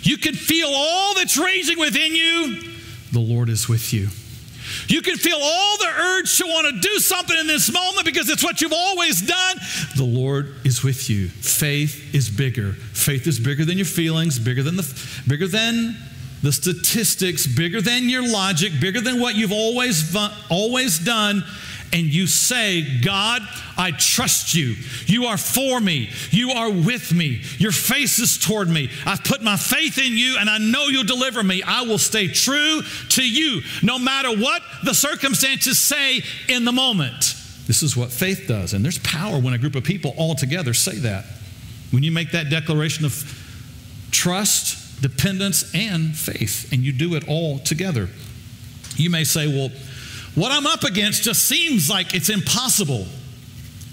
[0.03, 2.68] You can feel all that's raging within you.
[3.13, 4.09] The Lord is with you.
[4.87, 8.29] You can feel all the urge to want to do something in this moment because
[8.29, 9.57] it's what you've always done.
[9.97, 11.29] The Lord is with you.
[11.29, 12.73] Faith is bigger.
[12.73, 15.97] Faith is bigger than your feelings, bigger than the bigger than
[16.43, 20.15] the statistics, bigger than your logic, bigger than what you've always
[20.51, 21.45] always done
[21.93, 23.43] and you say, God,
[23.77, 24.75] I trust you.
[25.07, 26.11] You are for me.
[26.31, 27.43] You are with me.
[27.59, 28.91] Your face is toward me.
[29.07, 31.63] I've put my faith in you and I know you'll deliver me.
[31.63, 37.35] I will stay true to you no matter what the circumstances say in the moment.
[37.67, 38.75] This is what faith does.
[38.75, 41.25] And there's power when a group of people all together say that.
[41.91, 43.25] When you make that declaration of
[44.11, 48.09] trust, dependence, and faith, and you do it all together.
[48.97, 49.71] You may say, well,
[50.39, 53.07] what I'm up against just seems like it's impossible.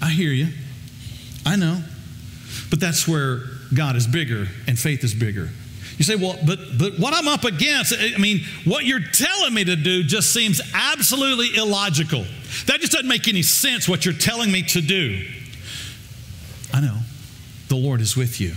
[0.00, 0.48] I hear you.
[1.44, 1.82] I know.
[2.70, 3.40] But that's where
[3.74, 5.50] God is bigger and faith is bigger.
[5.98, 9.64] You say, well, but, but what I'm up against, I mean, what you're telling me
[9.64, 12.24] to do just seems absolutely illogical.
[12.66, 15.26] That just doesn't make any sense, what you're telling me to do.
[16.72, 16.98] I know.
[17.68, 18.50] The Lord is with you.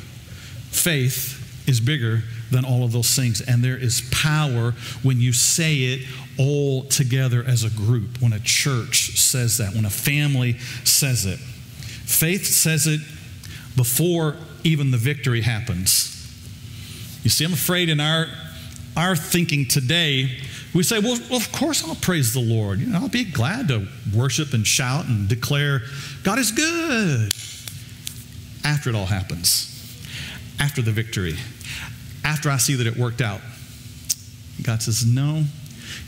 [0.72, 3.42] Faith is bigger than all of those things.
[3.42, 6.08] And there is power when you say it
[6.40, 11.40] all together as a group, when a church says that, when a family says it.
[11.40, 13.02] Faith says it
[13.76, 16.16] before even the victory happens.
[17.24, 18.28] You see, I'm afraid in our,
[18.96, 20.40] our thinking today,
[20.74, 22.80] we say, well, well, of course I'll praise the Lord.
[22.80, 25.82] You know, I'll be glad to worship and shout and declare
[26.24, 27.34] God is good
[28.64, 30.02] after it all happens,
[30.60, 31.36] after the victory
[32.24, 33.42] after I see that it worked out.
[34.62, 35.44] God says, No.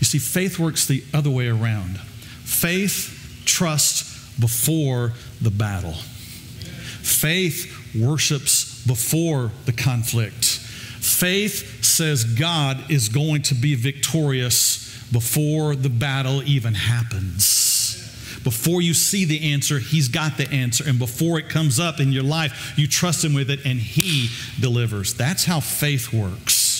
[0.02, 2.00] You see, faith works the other way around.
[2.00, 10.44] Faith trusts before the battle, faith worships before the conflict.
[10.44, 18.40] Faith says God is going to be victorious before the battle even happens.
[18.44, 20.84] Before you see the answer, He's got the answer.
[20.88, 24.30] And before it comes up in your life, you trust Him with it and He
[24.60, 25.14] delivers.
[25.14, 26.72] That's how faith works.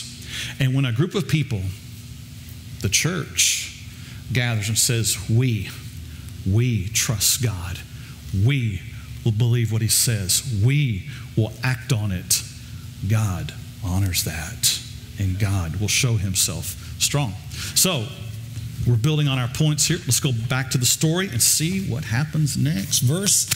[0.60, 1.62] And when a group of people,
[2.82, 3.84] the church,
[4.34, 5.70] gathers and says, We,
[6.50, 7.80] we trust God,
[8.46, 8.82] we
[9.24, 12.44] will believe what He says, we will act on it,
[13.08, 14.80] God honors that.
[15.20, 17.34] And God will show Himself strong.
[17.76, 18.08] So,
[18.88, 20.00] we're building on our points here.
[20.00, 23.00] Let's go back to the story and see what happens next.
[23.00, 23.48] Verse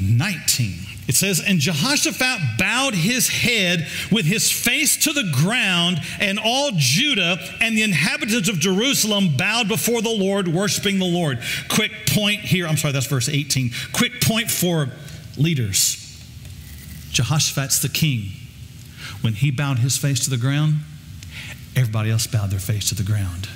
[0.00, 0.91] 19.
[1.12, 6.70] It says, And Jehoshaphat bowed his head with his face to the ground, and all
[6.74, 11.38] Judah and the inhabitants of Jerusalem bowed before the Lord, worshiping the Lord.
[11.68, 12.66] Quick point here.
[12.66, 13.72] I'm sorry, that's verse 18.
[13.92, 14.88] Quick point for
[15.36, 15.98] leaders.
[17.10, 18.30] Jehoshaphat's the king.
[19.20, 20.76] When he bowed his face to the ground,
[21.76, 23.50] everybody else bowed their face to the ground.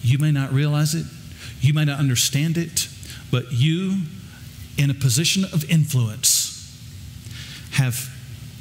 [0.00, 1.04] You may not realize it,
[1.60, 2.88] you may not understand it,
[3.30, 4.04] but you,
[4.78, 6.35] in a position of influence,
[7.76, 8.10] have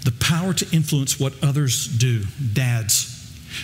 [0.04, 2.24] the power to influence what others do.
[2.54, 3.06] Dads,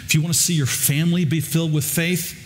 [0.06, 2.38] if you want to see your family be filled with faith,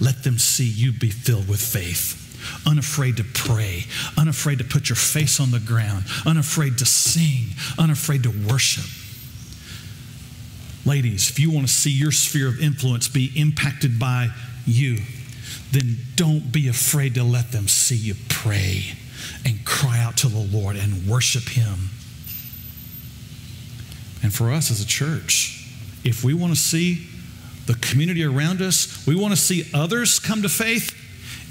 [0.00, 2.24] let them see you be filled with faith.
[2.66, 3.84] Unafraid to pray,
[4.16, 7.46] unafraid to put your face on the ground, unafraid to sing,
[7.78, 8.84] unafraid to worship.
[10.84, 14.28] Ladies, if you want to see your sphere of influence be impacted by
[14.66, 14.98] you,
[15.72, 18.96] then don't be afraid to let them see you pray
[19.44, 21.90] and cry out to the Lord and worship Him.
[24.22, 25.66] And for us as a church,
[26.04, 27.06] if we want to see
[27.66, 30.94] the community around us, we want to see others come to faith,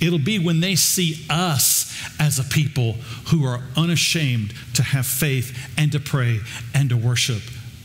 [0.02, 2.94] it'll be when they see us as a people
[3.30, 6.40] who are unashamed to have faith and to pray
[6.74, 7.42] and to worship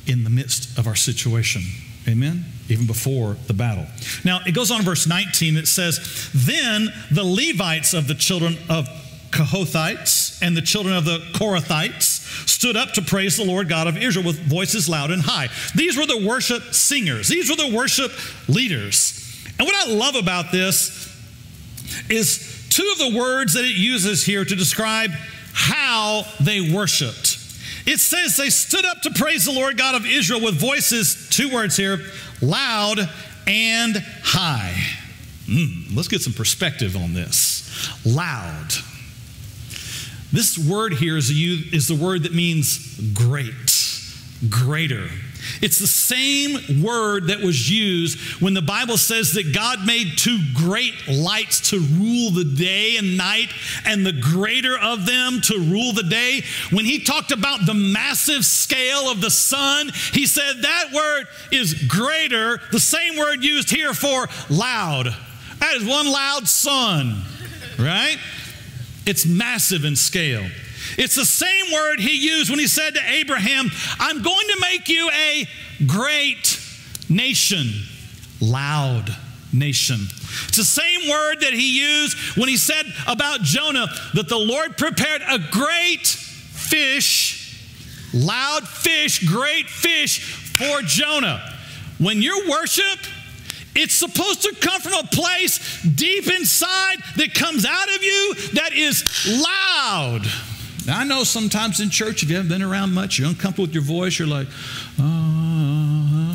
[0.07, 1.62] in the midst of our situation.
[2.09, 2.45] Amen?
[2.68, 3.87] Even before the battle.
[4.25, 5.57] Now, it goes on in verse 19.
[5.57, 8.88] It says, Then the Levites of the children of
[9.33, 13.97] Kohathites and the children of the Korahites stood up to praise the Lord God of
[13.97, 15.49] Israel with voices loud and high.
[15.75, 18.12] These were the worship singers, these were the worship
[18.49, 19.18] leaders.
[19.59, 21.09] And what I love about this
[22.09, 25.11] is two of the words that it uses here to describe
[25.53, 27.38] how they worshiped.
[27.85, 31.53] It says they stood up to praise the Lord God of Israel with voices, two
[31.53, 31.99] words here,
[32.40, 32.99] loud
[33.47, 34.75] and high.
[35.47, 38.07] Mm, let's get some perspective on this.
[38.07, 38.73] Loud.
[40.33, 43.53] This word here is, is the word that means great,
[44.49, 45.09] greater.
[45.61, 50.38] It's the same word that was used when the Bible says that God made two
[50.55, 53.53] great lights to rule the day and night,
[53.85, 56.42] and the greater of them to rule the day.
[56.71, 61.75] When he talked about the massive scale of the sun, he said that word is
[61.88, 65.14] greater, the same word used here for loud.
[65.59, 67.21] That is one loud sun,
[67.79, 68.16] right?
[69.07, 70.45] It's massive in scale.
[70.99, 74.88] It's the same word he used when he said to Abraham, I'm going to make
[74.88, 75.49] you a
[75.87, 76.61] great
[77.09, 77.69] nation,
[78.41, 79.15] loud
[79.53, 80.01] nation.
[80.49, 84.77] It's the same word that he used when he said about Jonah that the Lord
[84.77, 87.61] prepared a great fish,
[88.15, 90.21] loud fish, great fish
[90.57, 91.41] for Jonah.
[91.99, 92.99] When you worship,
[93.75, 98.73] it's supposed to come from a place deep inside that comes out of you that
[98.73, 99.05] is
[99.43, 100.27] loud.
[100.87, 103.75] Now, I know sometimes in church, if you haven't been around much, you're uncomfortable with
[103.75, 104.49] your voice, you're like,
[104.99, 106.33] Amen.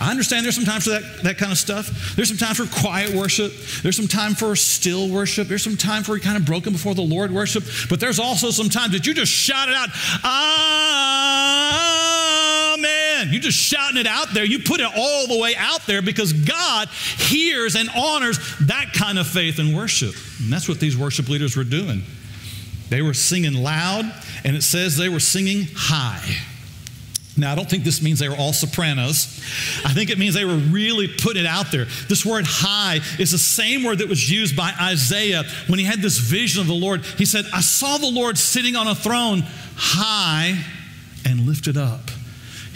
[0.00, 2.14] I understand there's some time for that, that kind of stuff.
[2.16, 3.52] There's some time for quiet worship.
[3.82, 5.46] There's some time for still worship.
[5.46, 7.64] There's some time for kind of broken before the Lord worship.
[7.90, 9.90] But there's also some times that you just shout it out,
[10.24, 11.89] Amen.
[13.30, 14.44] You're just shouting it out there.
[14.44, 19.18] You put it all the way out there because God hears and honors that kind
[19.18, 20.14] of faith and worship.
[20.40, 22.02] And that's what these worship leaders were doing.
[22.88, 24.04] They were singing loud,
[24.44, 26.36] and it says they were singing high.
[27.36, 29.40] Now, I don't think this means they were all sopranos.
[29.84, 31.86] I think it means they were really putting it out there.
[32.08, 36.02] This word high is the same word that was used by Isaiah when he had
[36.02, 37.04] this vision of the Lord.
[37.04, 39.44] He said, I saw the Lord sitting on a throne
[39.76, 40.62] high
[41.24, 42.10] and lifted up.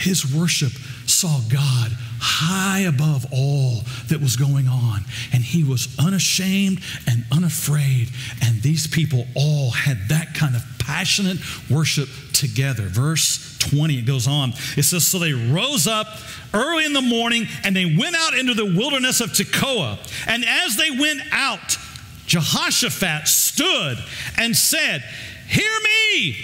[0.05, 0.73] His worship
[1.07, 5.01] saw God high above all that was going on.
[5.33, 8.11] And he was unashamed and unafraid.
[8.43, 11.39] And these people all had that kind of passionate
[11.71, 12.83] worship together.
[12.85, 14.53] Verse 20, it goes on.
[14.77, 16.07] It says, So they rose up
[16.53, 19.99] early in the morning and they went out into the wilderness of Tekoa.
[20.27, 21.79] And as they went out,
[22.27, 23.99] Jehoshaphat stood
[24.39, 25.03] and said,
[25.49, 26.37] Hear me,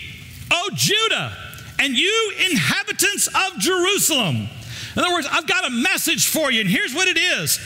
[0.50, 1.36] O Judah,
[1.80, 4.48] and you inhabitants of Jerusalem.
[4.96, 7.58] In other words, I've got a message for you, and here's what it is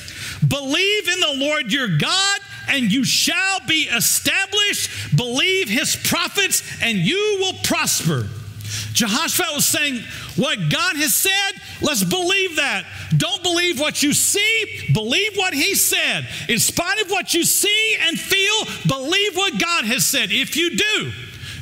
[0.47, 5.17] Believe in the Lord your God, and you shall be established.
[5.17, 8.29] Believe his prophets, and you will prosper.
[8.93, 10.01] Jehoshaphat was saying,
[10.37, 12.85] What God has said, let's believe that.
[13.17, 16.27] Don't believe what you see, believe what He said.
[16.49, 20.31] In spite of what you see and feel, believe what God has said.
[20.31, 21.13] If you do,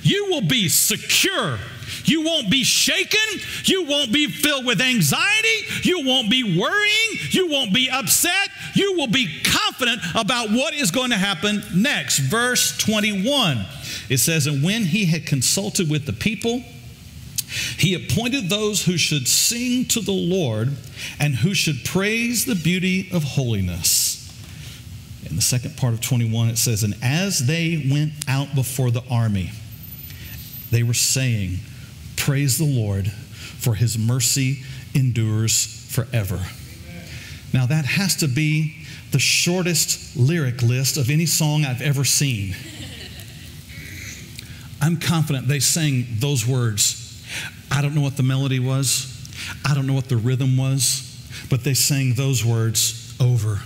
[0.02, 1.58] you will be secure
[2.05, 3.20] you won't be shaken.
[3.64, 5.66] You won't be filled with anxiety.
[5.83, 7.18] You won't be worrying.
[7.31, 8.48] You won't be upset.
[8.74, 12.18] You will be confident about what is going to happen next.
[12.18, 13.64] Verse 21
[14.09, 16.62] it says, And when he had consulted with the people,
[17.78, 20.72] he appointed those who should sing to the Lord
[21.18, 24.18] and who should praise the beauty of holiness.
[25.24, 29.02] In the second part of 21, it says, And as they went out before the
[29.11, 29.50] army,
[30.70, 31.59] they were saying,
[32.24, 34.62] Praise the Lord, for his mercy
[34.94, 36.38] endures forever.
[37.52, 38.76] Now, that has to be
[39.11, 42.54] the shortest lyric list of any song I've ever seen.
[44.80, 47.26] I'm confident they sang those words.
[47.72, 49.28] I don't know what the melody was,
[49.68, 53.62] I don't know what the rhythm was, but they sang those words over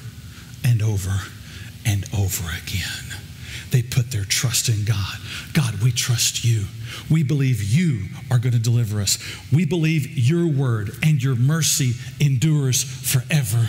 [0.64, 1.21] and over
[1.85, 3.26] and over again.
[3.71, 5.17] They put their trust in God.
[5.53, 6.64] God, we trust you.
[7.11, 9.19] We believe you are going to deliver us.
[9.53, 13.69] We believe your word and your mercy endures forever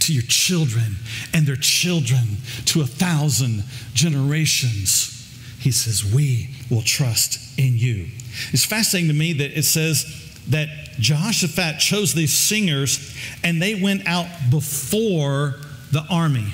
[0.00, 0.96] to your children
[1.32, 3.64] and their children to a thousand
[3.94, 5.16] generations.
[5.58, 8.08] He says, We will trust in you.
[8.52, 10.04] It's fascinating to me that it says
[10.48, 10.68] that
[10.98, 15.56] Jehoshaphat chose these singers and they went out before
[15.92, 16.52] the army.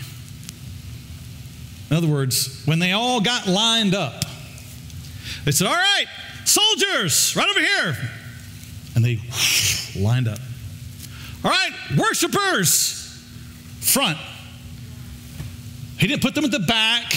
[1.91, 4.25] In other words, when they all got lined up,
[5.45, 6.07] they said, All right,
[6.45, 7.97] soldiers, right over here.
[8.95, 9.21] And they
[9.99, 10.39] lined up.
[11.45, 13.23] All right, worshipers,
[13.81, 14.19] front.
[15.99, 17.13] He didn't put them at the back.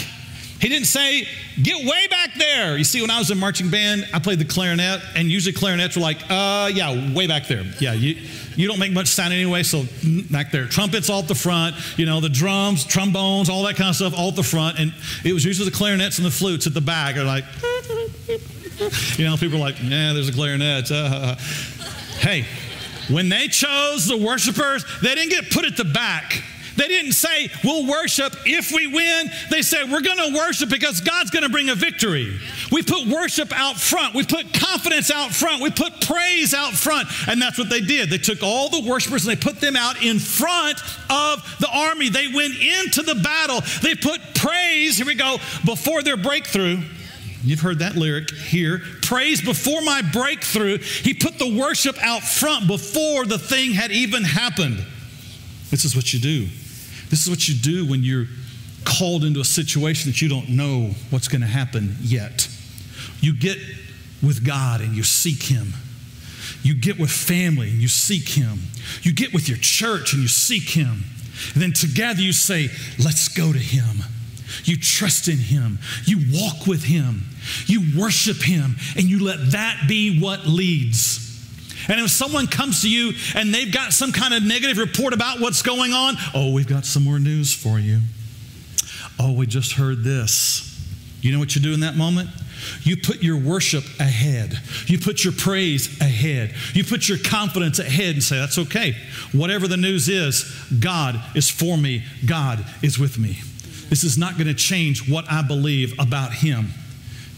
[0.59, 1.26] He didn't say,
[1.61, 2.78] get way back there.
[2.78, 5.95] You see, when I was in marching band, I played the clarinet, and usually clarinets
[5.95, 7.63] were like, uh, yeah, way back there.
[7.80, 8.17] Yeah, you,
[8.60, 9.86] you don't make much sound anyway, so
[10.30, 10.68] back there.
[10.68, 14.14] Trumpets all at the front, you know, the drums, trombones, all that kind of stuff
[14.14, 14.78] all at the front.
[14.80, 14.93] And
[15.24, 17.45] it was usually the clarinets and the flutes at the back are like,
[19.18, 20.91] you know, people are like, yeah, there's a clarinet.
[20.91, 21.36] Uh,
[22.20, 22.45] hey,
[23.10, 26.43] when they chose the worshipers, they didn't get put at the back.
[26.80, 29.30] They didn't say, we'll worship if we win.
[29.51, 32.39] They said, we're going to worship because God's going to bring a victory.
[32.71, 34.15] We put worship out front.
[34.15, 35.61] We put confidence out front.
[35.61, 37.09] We put praise out front.
[37.27, 38.09] And that's what they did.
[38.09, 42.07] They took all the worshipers and they put them out in front of the army.
[42.07, 43.59] They went into the battle.
[43.82, 46.80] They put praise, here we go, before their breakthrough.
[47.43, 48.82] You've heard that lyric here.
[49.01, 50.77] Praise before my breakthrough.
[50.77, 54.82] He put the worship out front before the thing had even happened.
[55.71, 56.47] This is what you do.
[57.10, 58.28] This is what you do when you're
[58.86, 62.47] called into a situation that you don't know what's going to happen yet.
[63.22, 63.57] You get
[64.22, 65.74] with God and you seek Him.
[66.62, 68.60] You get with family and you seek Him.
[69.01, 71.03] You get with your church and you seek Him.
[71.53, 72.70] And then together you say,
[73.03, 74.03] Let's go to Him.
[74.64, 75.80] You trust in Him.
[76.05, 77.26] You walk with Him.
[77.66, 78.76] You worship Him.
[78.97, 81.28] And you let that be what leads.
[81.89, 85.39] And if someone comes to you and they've got some kind of negative report about
[85.39, 87.99] what's going on, oh, we've got some more news for you.
[89.19, 90.65] Oh, we just heard this.
[91.21, 92.29] You know what you do in that moment?
[92.83, 94.57] You put your worship ahead.
[94.85, 96.53] You put your praise ahead.
[96.73, 98.95] You put your confidence ahead and say, That's okay.
[99.31, 100.43] Whatever the news is,
[100.79, 102.03] God is for me.
[102.25, 103.39] God is with me.
[103.89, 106.69] This is not going to change what I believe about Him.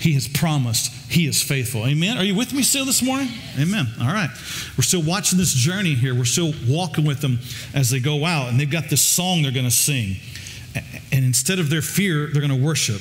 [0.02, 1.86] He has promised He is faithful.
[1.86, 2.18] Amen.
[2.18, 3.30] Are you with me still this morning?
[3.60, 3.86] Amen.
[4.02, 4.32] All right.
[4.76, 6.16] We're still watching this journey here.
[6.16, 7.38] We're still walking with them
[7.76, 10.16] as they go out, and they've got this song they're going to sing.
[11.12, 13.00] And instead of their fear, they're going to worship.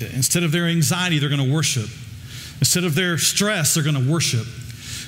[0.00, 1.88] Instead of their anxiety, they're going to worship.
[2.58, 4.46] Instead of their stress, they're going to worship.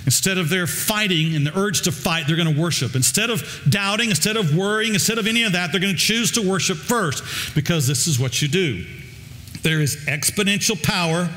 [0.05, 2.95] Instead of their fighting and the urge to fight, they're going to worship.
[2.95, 6.31] Instead of doubting, instead of worrying, instead of any of that, they're going to choose
[6.33, 7.25] to worship first
[7.57, 8.85] because this is what you do.
[9.65, 11.31] There is exponential power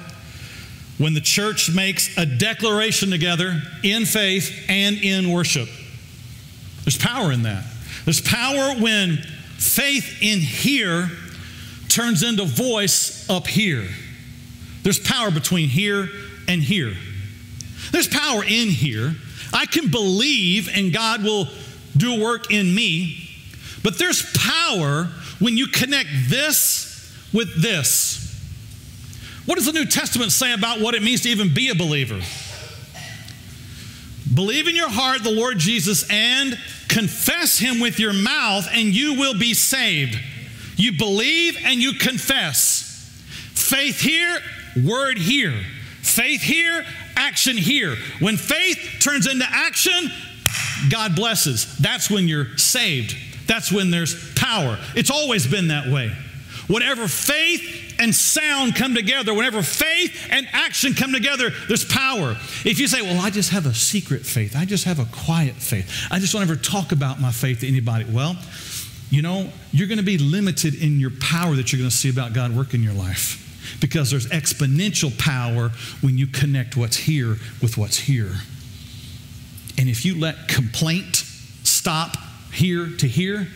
[0.98, 5.70] when the church makes a declaration together in faith and in worship.
[6.84, 7.64] There's power in that.
[8.04, 9.18] There's power when
[9.58, 11.10] faith in here
[11.88, 13.88] turns into voice up here.
[14.84, 16.10] There's power between here
[16.50, 16.96] and here.
[17.94, 19.16] There's power in here.
[19.54, 21.48] I can believe and God will
[21.96, 23.30] do work in me,
[23.84, 25.06] but there's power
[25.40, 26.88] when you connect this
[27.34, 28.17] with this.
[29.48, 32.20] What does the New Testament say about what it means to even be a believer?
[34.34, 39.14] Believe in your heart the Lord Jesus and confess him with your mouth, and you
[39.14, 40.20] will be saved.
[40.76, 43.10] You believe and you confess.
[43.54, 44.38] Faith here,
[44.86, 45.54] word here.
[46.02, 46.86] Faith here,
[47.16, 47.96] action here.
[48.20, 50.12] When faith turns into action,
[50.90, 51.78] God blesses.
[51.78, 53.16] That's when you're saved.
[53.48, 54.78] That's when there's power.
[54.94, 56.12] It's always been that way.
[56.68, 62.32] Whatever faith and sound come together, whenever faith and action come together, there's power.
[62.66, 65.56] If you say, Well, I just have a secret faith, I just have a quiet
[65.56, 68.38] faith, I just don't ever talk about my faith to anybody, well,
[69.10, 72.10] you know, you're going to be limited in your power that you're going to see
[72.10, 73.44] about God work in your life
[73.80, 75.70] because there's exponential power
[76.02, 78.32] when you connect what's here with what's here.
[79.78, 81.18] And if you let complaint
[81.64, 82.18] stop
[82.52, 83.48] here to here,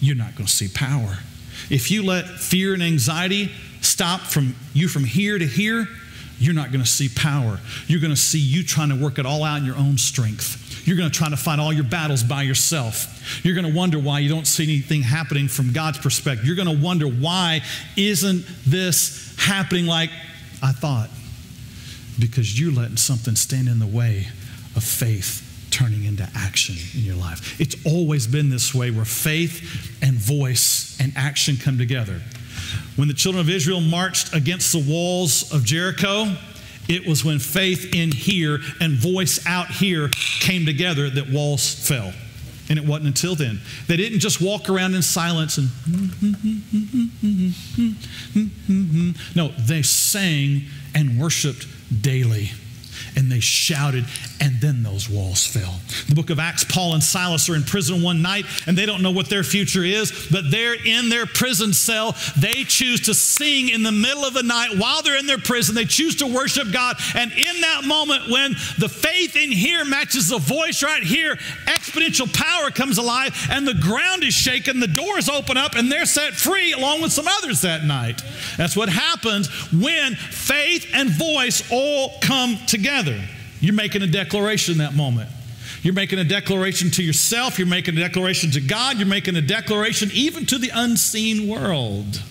[0.00, 1.18] you're not going to see power.
[1.70, 3.50] If you let fear and anxiety
[3.82, 5.86] stop from you from here to here,
[6.38, 7.60] you're not going to see power.
[7.86, 10.86] You're going to see you trying to work it all out in your own strength.
[10.86, 13.44] You're going to try to fight all your battles by yourself.
[13.44, 16.44] You're going to wonder why you don't see anything happening from God's perspective.
[16.44, 17.60] You're going to wonder why
[17.96, 20.10] isn't this happening like
[20.60, 21.10] I thought?
[22.18, 24.26] Because you're letting something stand in the way
[24.74, 27.60] of faith turning into action in your life.
[27.60, 32.20] It's always been this way where faith and voice and action come together.
[32.96, 36.36] When the children of Israel marched against the walls of Jericho,
[36.88, 40.10] it was when faith in here and voice out here
[40.40, 42.12] came together that walls fell.
[42.68, 43.60] And it wasn't until then.
[43.86, 45.68] They didn't just walk around in silence and.
[49.34, 50.62] No, they sang
[50.94, 51.66] and worshiped
[52.02, 52.50] daily
[53.16, 54.04] and they shouted,
[54.40, 55.80] and then those walls fell.
[56.08, 59.02] The book of Acts, Paul and Silas are in prison one night, and they don't
[59.02, 62.16] know what their future is, but they're in their prison cell.
[62.36, 65.74] They choose to sing in the middle of the night while they're in their prison.
[65.74, 70.28] They choose to worship God, and in that moment, when the faith in here matches
[70.28, 71.36] the voice right here,
[71.66, 76.06] exponential power comes alive, and the ground is shaken, the doors open up, and they're
[76.06, 78.22] set free along with some others that night.
[78.56, 83.20] That's what happens when faith and voice all come together together.
[83.60, 85.30] You're making a declaration in that moment.
[85.82, 89.40] You're making a declaration to yourself, you're making a declaration to God, you're making a
[89.40, 92.22] declaration even to the unseen world.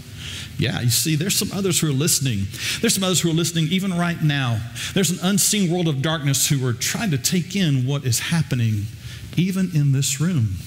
[0.58, 2.46] Yeah, you see, there's some others who are listening.
[2.80, 4.62] There's some others who are listening even right now.
[4.94, 8.84] There's an unseen world of darkness who are trying to take in what is happening
[9.36, 10.58] even in this room.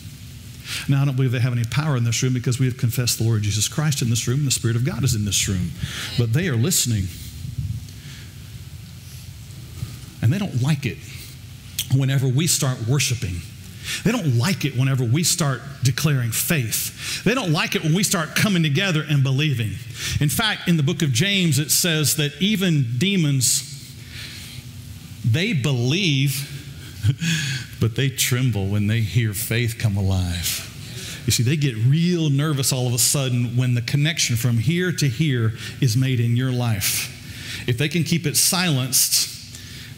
[0.89, 3.19] Now, I don't believe they have any power in this room because we have confessed
[3.19, 5.47] the Lord Jesus Christ in this room, and the Spirit of God is in this
[5.47, 5.71] room.
[6.19, 7.05] But they are listening
[10.25, 10.97] and they don't like it
[11.95, 13.37] whenever we start worshiping.
[14.05, 17.23] They don't like it whenever we start declaring faith.
[17.25, 19.73] They don't like it when we start coming together and believing.
[20.23, 23.95] In fact, in the book of James, it says that even demons,
[25.31, 26.51] they believe,
[27.81, 30.71] but they tremble when they hear faith come alive.
[31.27, 34.91] You see, they get real nervous all of a sudden when the connection from here
[34.91, 35.53] to here
[35.83, 37.11] is made in your life.
[37.69, 39.34] If they can keep it silenced,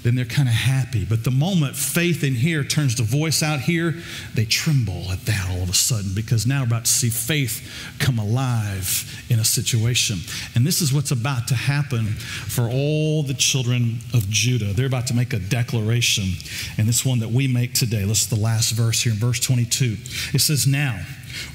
[0.07, 1.05] then they're kind of happy.
[1.05, 3.97] But the moment faith in here turns to voice out here,
[4.35, 7.69] they tremble at that all of a sudden because now we're about to see faith
[7.99, 10.19] come alive in a situation.
[10.55, 14.73] And this is what's about to happen for all the children of Judah.
[14.73, 16.27] They're about to make a declaration,
[16.79, 18.05] and this one that we make today.
[18.05, 19.97] Let's the last verse here in verse 22.
[20.35, 21.01] It says, Now,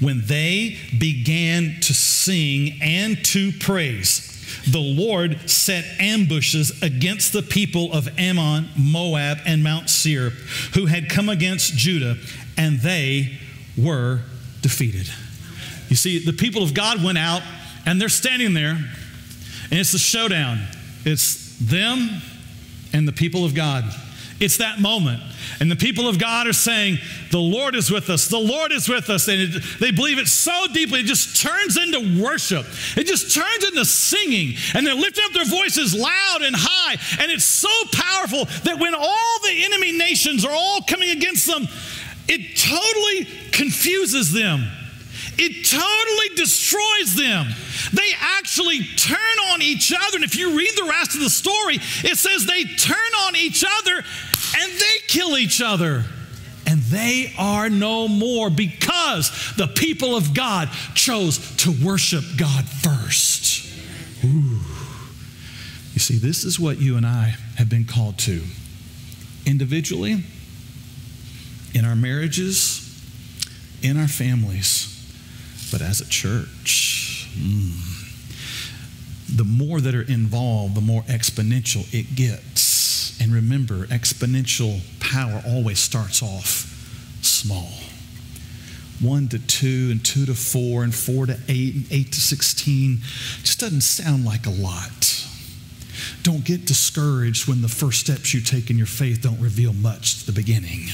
[0.01, 4.30] when they began to sing and to praise,
[4.67, 10.31] the Lord set ambushes against the people of Ammon, Moab, and Mount Seir,
[10.73, 12.17] who had come against Judah,
[12.57, 13.37] and they
[13.77, 14.21] were
[14.61, 15.09] defeated.
[15.89, 17.41] You see, the people of God went out,
[17.85, 20.59] and they're standing there, and it's the showdown.
[21.03, 22.21] It's them
[22.93, 23.83] and the people of God.
[24.41, 25.21] It's that moment.
[25.59, 26.97] And the people of God are saying,
[27.29, 28.27] The Lord is with us.
[28.27, 29.27] The Lord is with us.
[29.27, 32.65] And it, they believe it so deeply, it just turns into worship.
[32.97, 34.55] It just turns into singing.
[34.73, 36.97] And they're lifting up their voices loud and high.
[37.21, 41.67] And it's so powerful that when all the enemy nations are all coming against them,
[42.27, 44.67] it totally confuses them.
[45.37, 47.47] It totally destroys them.
[47.93, 49.17] They actually turn
[49.51, 50.15] on each other.
[50.15, 53.63] And if you read the rest of the story, it says they turn on each
[53.65, 56.05] other and they kill each other.
[56.67, 63.67] And they are no more because the people of God chose to worship God first.
[64.23, 64.59] Ooh.
[65.93, 68.41] You see, this is what you and I have been called to
[69.45, 70.23] individually,
[71.73, 72.87] in our marriages,
[73.81, 74.90] in our families,
[75.71, 77.29] but as a church.
[77.33, 78.01] Mm.
[79.37, 83.19] The more that are involved, the more exponential it gets.
[83.21, 86.67] And remember, exponential power always starts off
[87.21, 87.71] small.
[88.99, 92.99] One to two, and two to four, and four to eight, and eight to 16
[93.41, 95.25] just doesn't sound like a lot.
[96.23, 100.21] Don't get discouraged when the first steps you take in your faith don't reveal much
[100.21, 100.87] at the beginning.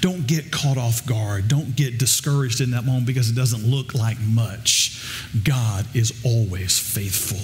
[0.00, 1.48] Don't get caught off guard.
[1.48, 5.02] Don't get discouraged in that moment because it doesn't look like much.
[5.44, 7.38] God is always faithful.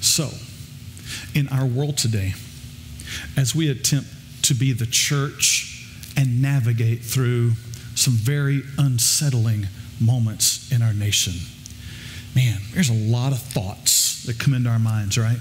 [0.00, 0.30] So,
[1.34, 2.34] in our world today
[3.36, 4.08] as we attempt
[4.42, 7.52] to be the church and navigate through
[7.94, 9.66] some very unsettling
[10.00, 11.34] moments in our nation.
[12.34, 15.38] Man, there's a lot of thoughts that come into our minds, right?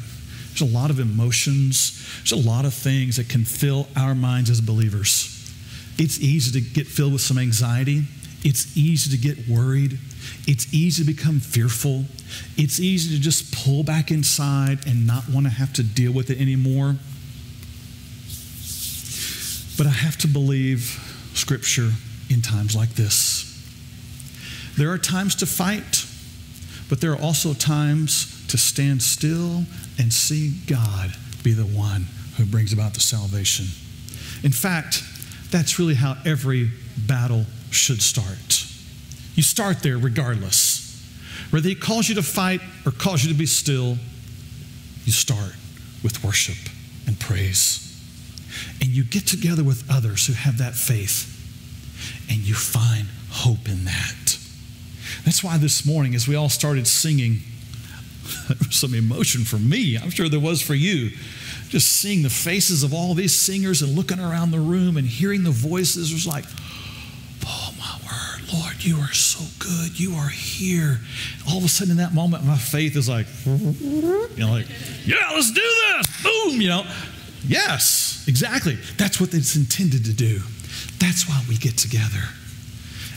[0.60, 4.50] There's a lot of emotions, there's a lot of things that can fill our minds
[4.50, 5.36] as believers.
[5.98, 8.04] It's easy to get filled with some anxiety,
[8.44, 9.98] it's easy to get worried,
[10.48, 12.06] it's easy to become fearful.
[12.58, 16.30] It's easy to just pull back inside and not want to have to deal with
[16.30, 16.96] it anymore.
[19.78, 21.00] But I have to believe
[21.34, 21.92] Scripture
[22.30, 23.46] in times like this.
[24.78, 26.06] There are times to fight,
[26.90, 29.64] but there are also times to stand still
[29.98, 31.12] and see God
[31.44, 33.66] be the one who brings about the salvation.
[34.44, 35.04] In fact,
[35.52, 38.66] that's really how every battle should start.
[39.36, 40.86] You start there regardless.
[41.50, 43.98] whether He calls you to fight or calls you to be still,
[45.06, 45.54] you start
[46.04, 46.58] with worship
[47.08, 47.86] and praise.
[48.82, 51.36] And you get together with others who have that faith,
[52.30, 54.38] and you find hope in that.
[55.26, 57.42] That's why this morning, as we all started singing,
[58.48, 59.98] there was some emotion for me.
[59.98, 61.12] I'm sure there was for you.
[61.70, 65.44] Just seeing the faces of all these singers and looking around the room and hearing
[65.44, 66.46] the voices was like,
[67.46, 70.00] oh my word, Lord, you are so good.
[70.00, 71.00] You are here.
[71.48, 74.68] All of a sudden, in that moment, my faith is like, you know, like,
[75.06, 76.24] yeah, let's do this.
[76.24, 76.84] Boom, you know.
[77.48, 78.78] Yes, exactly.
[78.98, 80.42] That's what it's intended to do.
[81.00, 82.30] That's why we get together.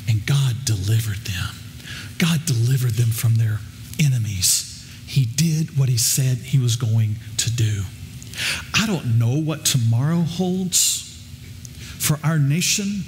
[0.09, 1.55] And God delivered them.
[2.19, 3.59] God delivered them from their
[3.99, 4.72] enemies.
[5.13, 7.83] He did what he said he was going to do.
[8.73, 11.23] I don't know what tomorrow holds
[11.99, 13.03] for our nation,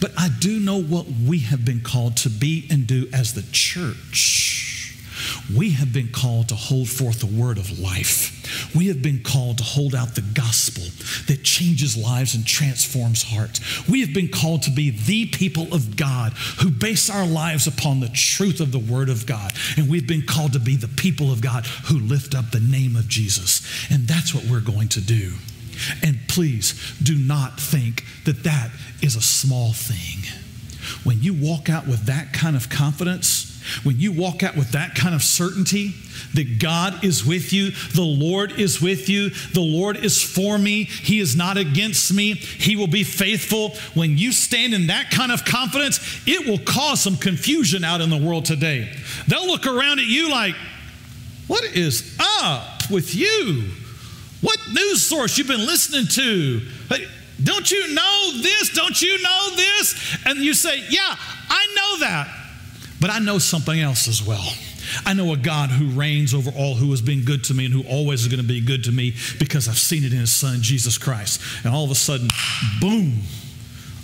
[0.00, 3.44] but I do know what we have been called to be and do as the
[3.52, 4.79] church.
[5.54, 8.74] We have been called to hold forth the word of life.
[8.74, 10.84] We have been called to hold out the gospel
[11.26, 13.88] that changes lives and transforms hearts.
[13.88, 18.00] We have been called to be the people of God who base our lives upon
[18.00, 19.52] the truth of the word of God.
[19.76, 22.96] And we've been called to be the people of God who lift up the name
[22.96, 23.62] of Jesus.
[23.90, 25.32] And that's what we're going to do.
[26.02, 28.70] And please do not think that that
[29.02, 30.24] is a small thing.
[31.04, 34.94] When you walk out with that kind of confidence, when you walk out with that
[34.94, 35.94] kind of certainty
[36.34, 40.84] that God is with you, the Lord is with you, the Lord is for me,
[40.84, 43.70] He is not against me, He will be faithful.
[43.94, 48.10] When you stand in that kind of confidence, it will cause some confusion out in
[48.10, 48.92] the world today.
[49.28, 50.54] They'll look around at you like,
[51.46, 53.70] what is up with you?
[54.40, 56.60] What news source you've been listening to?
[57.42, 58.70] Don't you know this?
[58.70, 60.18] Don't you know this?
[60.26, 61.16] And you say, Yeah,
[61.48, 62.39] I know that.
[63.00, 64.46] But I know something else as well.
[65.06, 67.74] I know a God who reigns over all who has been good to me and
[67.74, 70.32] who always is going to be good to me because I've seen it in his
[70.32, 71.40] son, Jesus Christ.
[71.64, 72.28] And all of a sudden,
[72.80, 73.20] boom,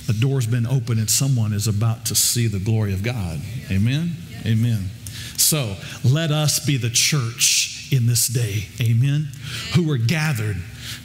[0.07, 3.41] the door's been opened and someone is about to see the glory of God.
[3.71, 4.13] Amen?
[4.47, 4.91] Amen.
[5.37, 8.67] So let us be the church in this day.
[8.81, 9.29] Amen?
[9.75, 10.57] Who are gathered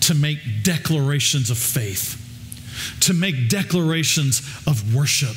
[0.01, 2.20] to make declarations of faith
[3.01, 5.35] to make declarations of worship.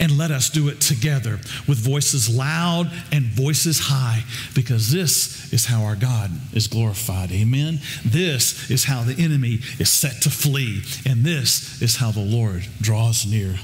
[0.00, 1.38] And let us do it together
[1.68, 4.24] with voices loud and voices high,
[4.54, 7.30] because this is how our God is glorified.
[7.30, 7.80] Amen.
[8.04, 12.66] This is how the enemy is set to flee, and this is how the Lord
[12.80, 13.56] draws near.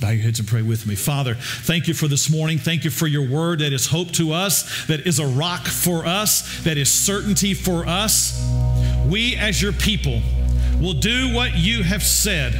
[0.00, 0.94] Bow your heads and pray with me.
[0.94, 2.56] Father, thank you for this morning.
[2.56, 6.06] Thank you for your word that is hope to us, that is a rock for
[6.06, 8.42] us, that is certainty for us.
[9.06, 10.22] We, as your people,
[10.80, 12.54] will do what you have said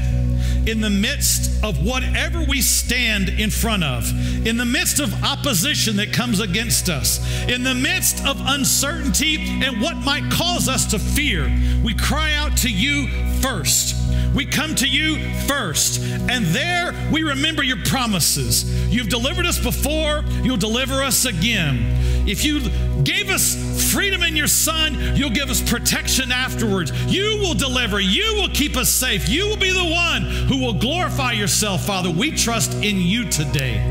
[0.67, 4.09] in the midst of whatever we stand in front of,
[4.47, 7.19] in the midst of opposition that comes against us,
[7.49, 11.51] in the midst of uncertainty and what might cause us to fear,
[11.83, 13.09] we cry out to you
[13.41, 13.97] first.
[14.35, 18.89] We come to you first, and there we remember your promises.
[18.89, 22.29] You've delivered us before, you'll deliver us again.
[22.29, 22.61] If you
[23.03, 23.55] gave us
[23.91, 26.93] freedom in your Son, you'll give us protection afterwards.
[27.13, 30.75] You will deliver, you will keep us safe, you will be the one who will
[30.75, 32.11] glorify yourself, Father.
[32.11, 33.85] We trust in you today.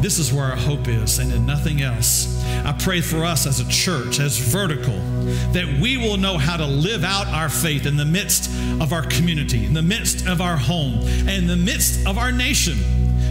[0.00, 2.44] This is where our hope is and in nothing else.
[2.64, 4.98] I pray for us as a church, as vertical,
[5.52, 8.48] that we will know how to live out our faith in the midst
[8.80, 12.30] of our community, in the midst of our home, and in the midst of our
[12.30, 12.76] nation,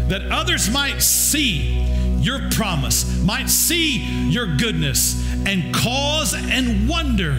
[0.09, 1.85] that others might see
[2.25, 3.97] your promise, might see
[4.29, 7.33] your goodness, and cause and wonder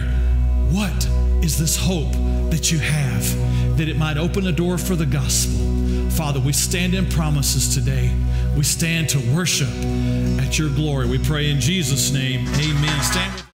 [0.71, 1.05] what
[1.43, 2.11] is this hope
[2.51, 6.09] that you have, that it might open a door for the gospel.
[6.11, 8.11] Father, we stand in promises today.
[8.55, 9.69] We stand to worship
[10.39, 11.07] at your glory.
[11.07, 12.47] We pray in Jesus' name.
[12.47, 13.03] Amen.
[13.03, 13.46] Stand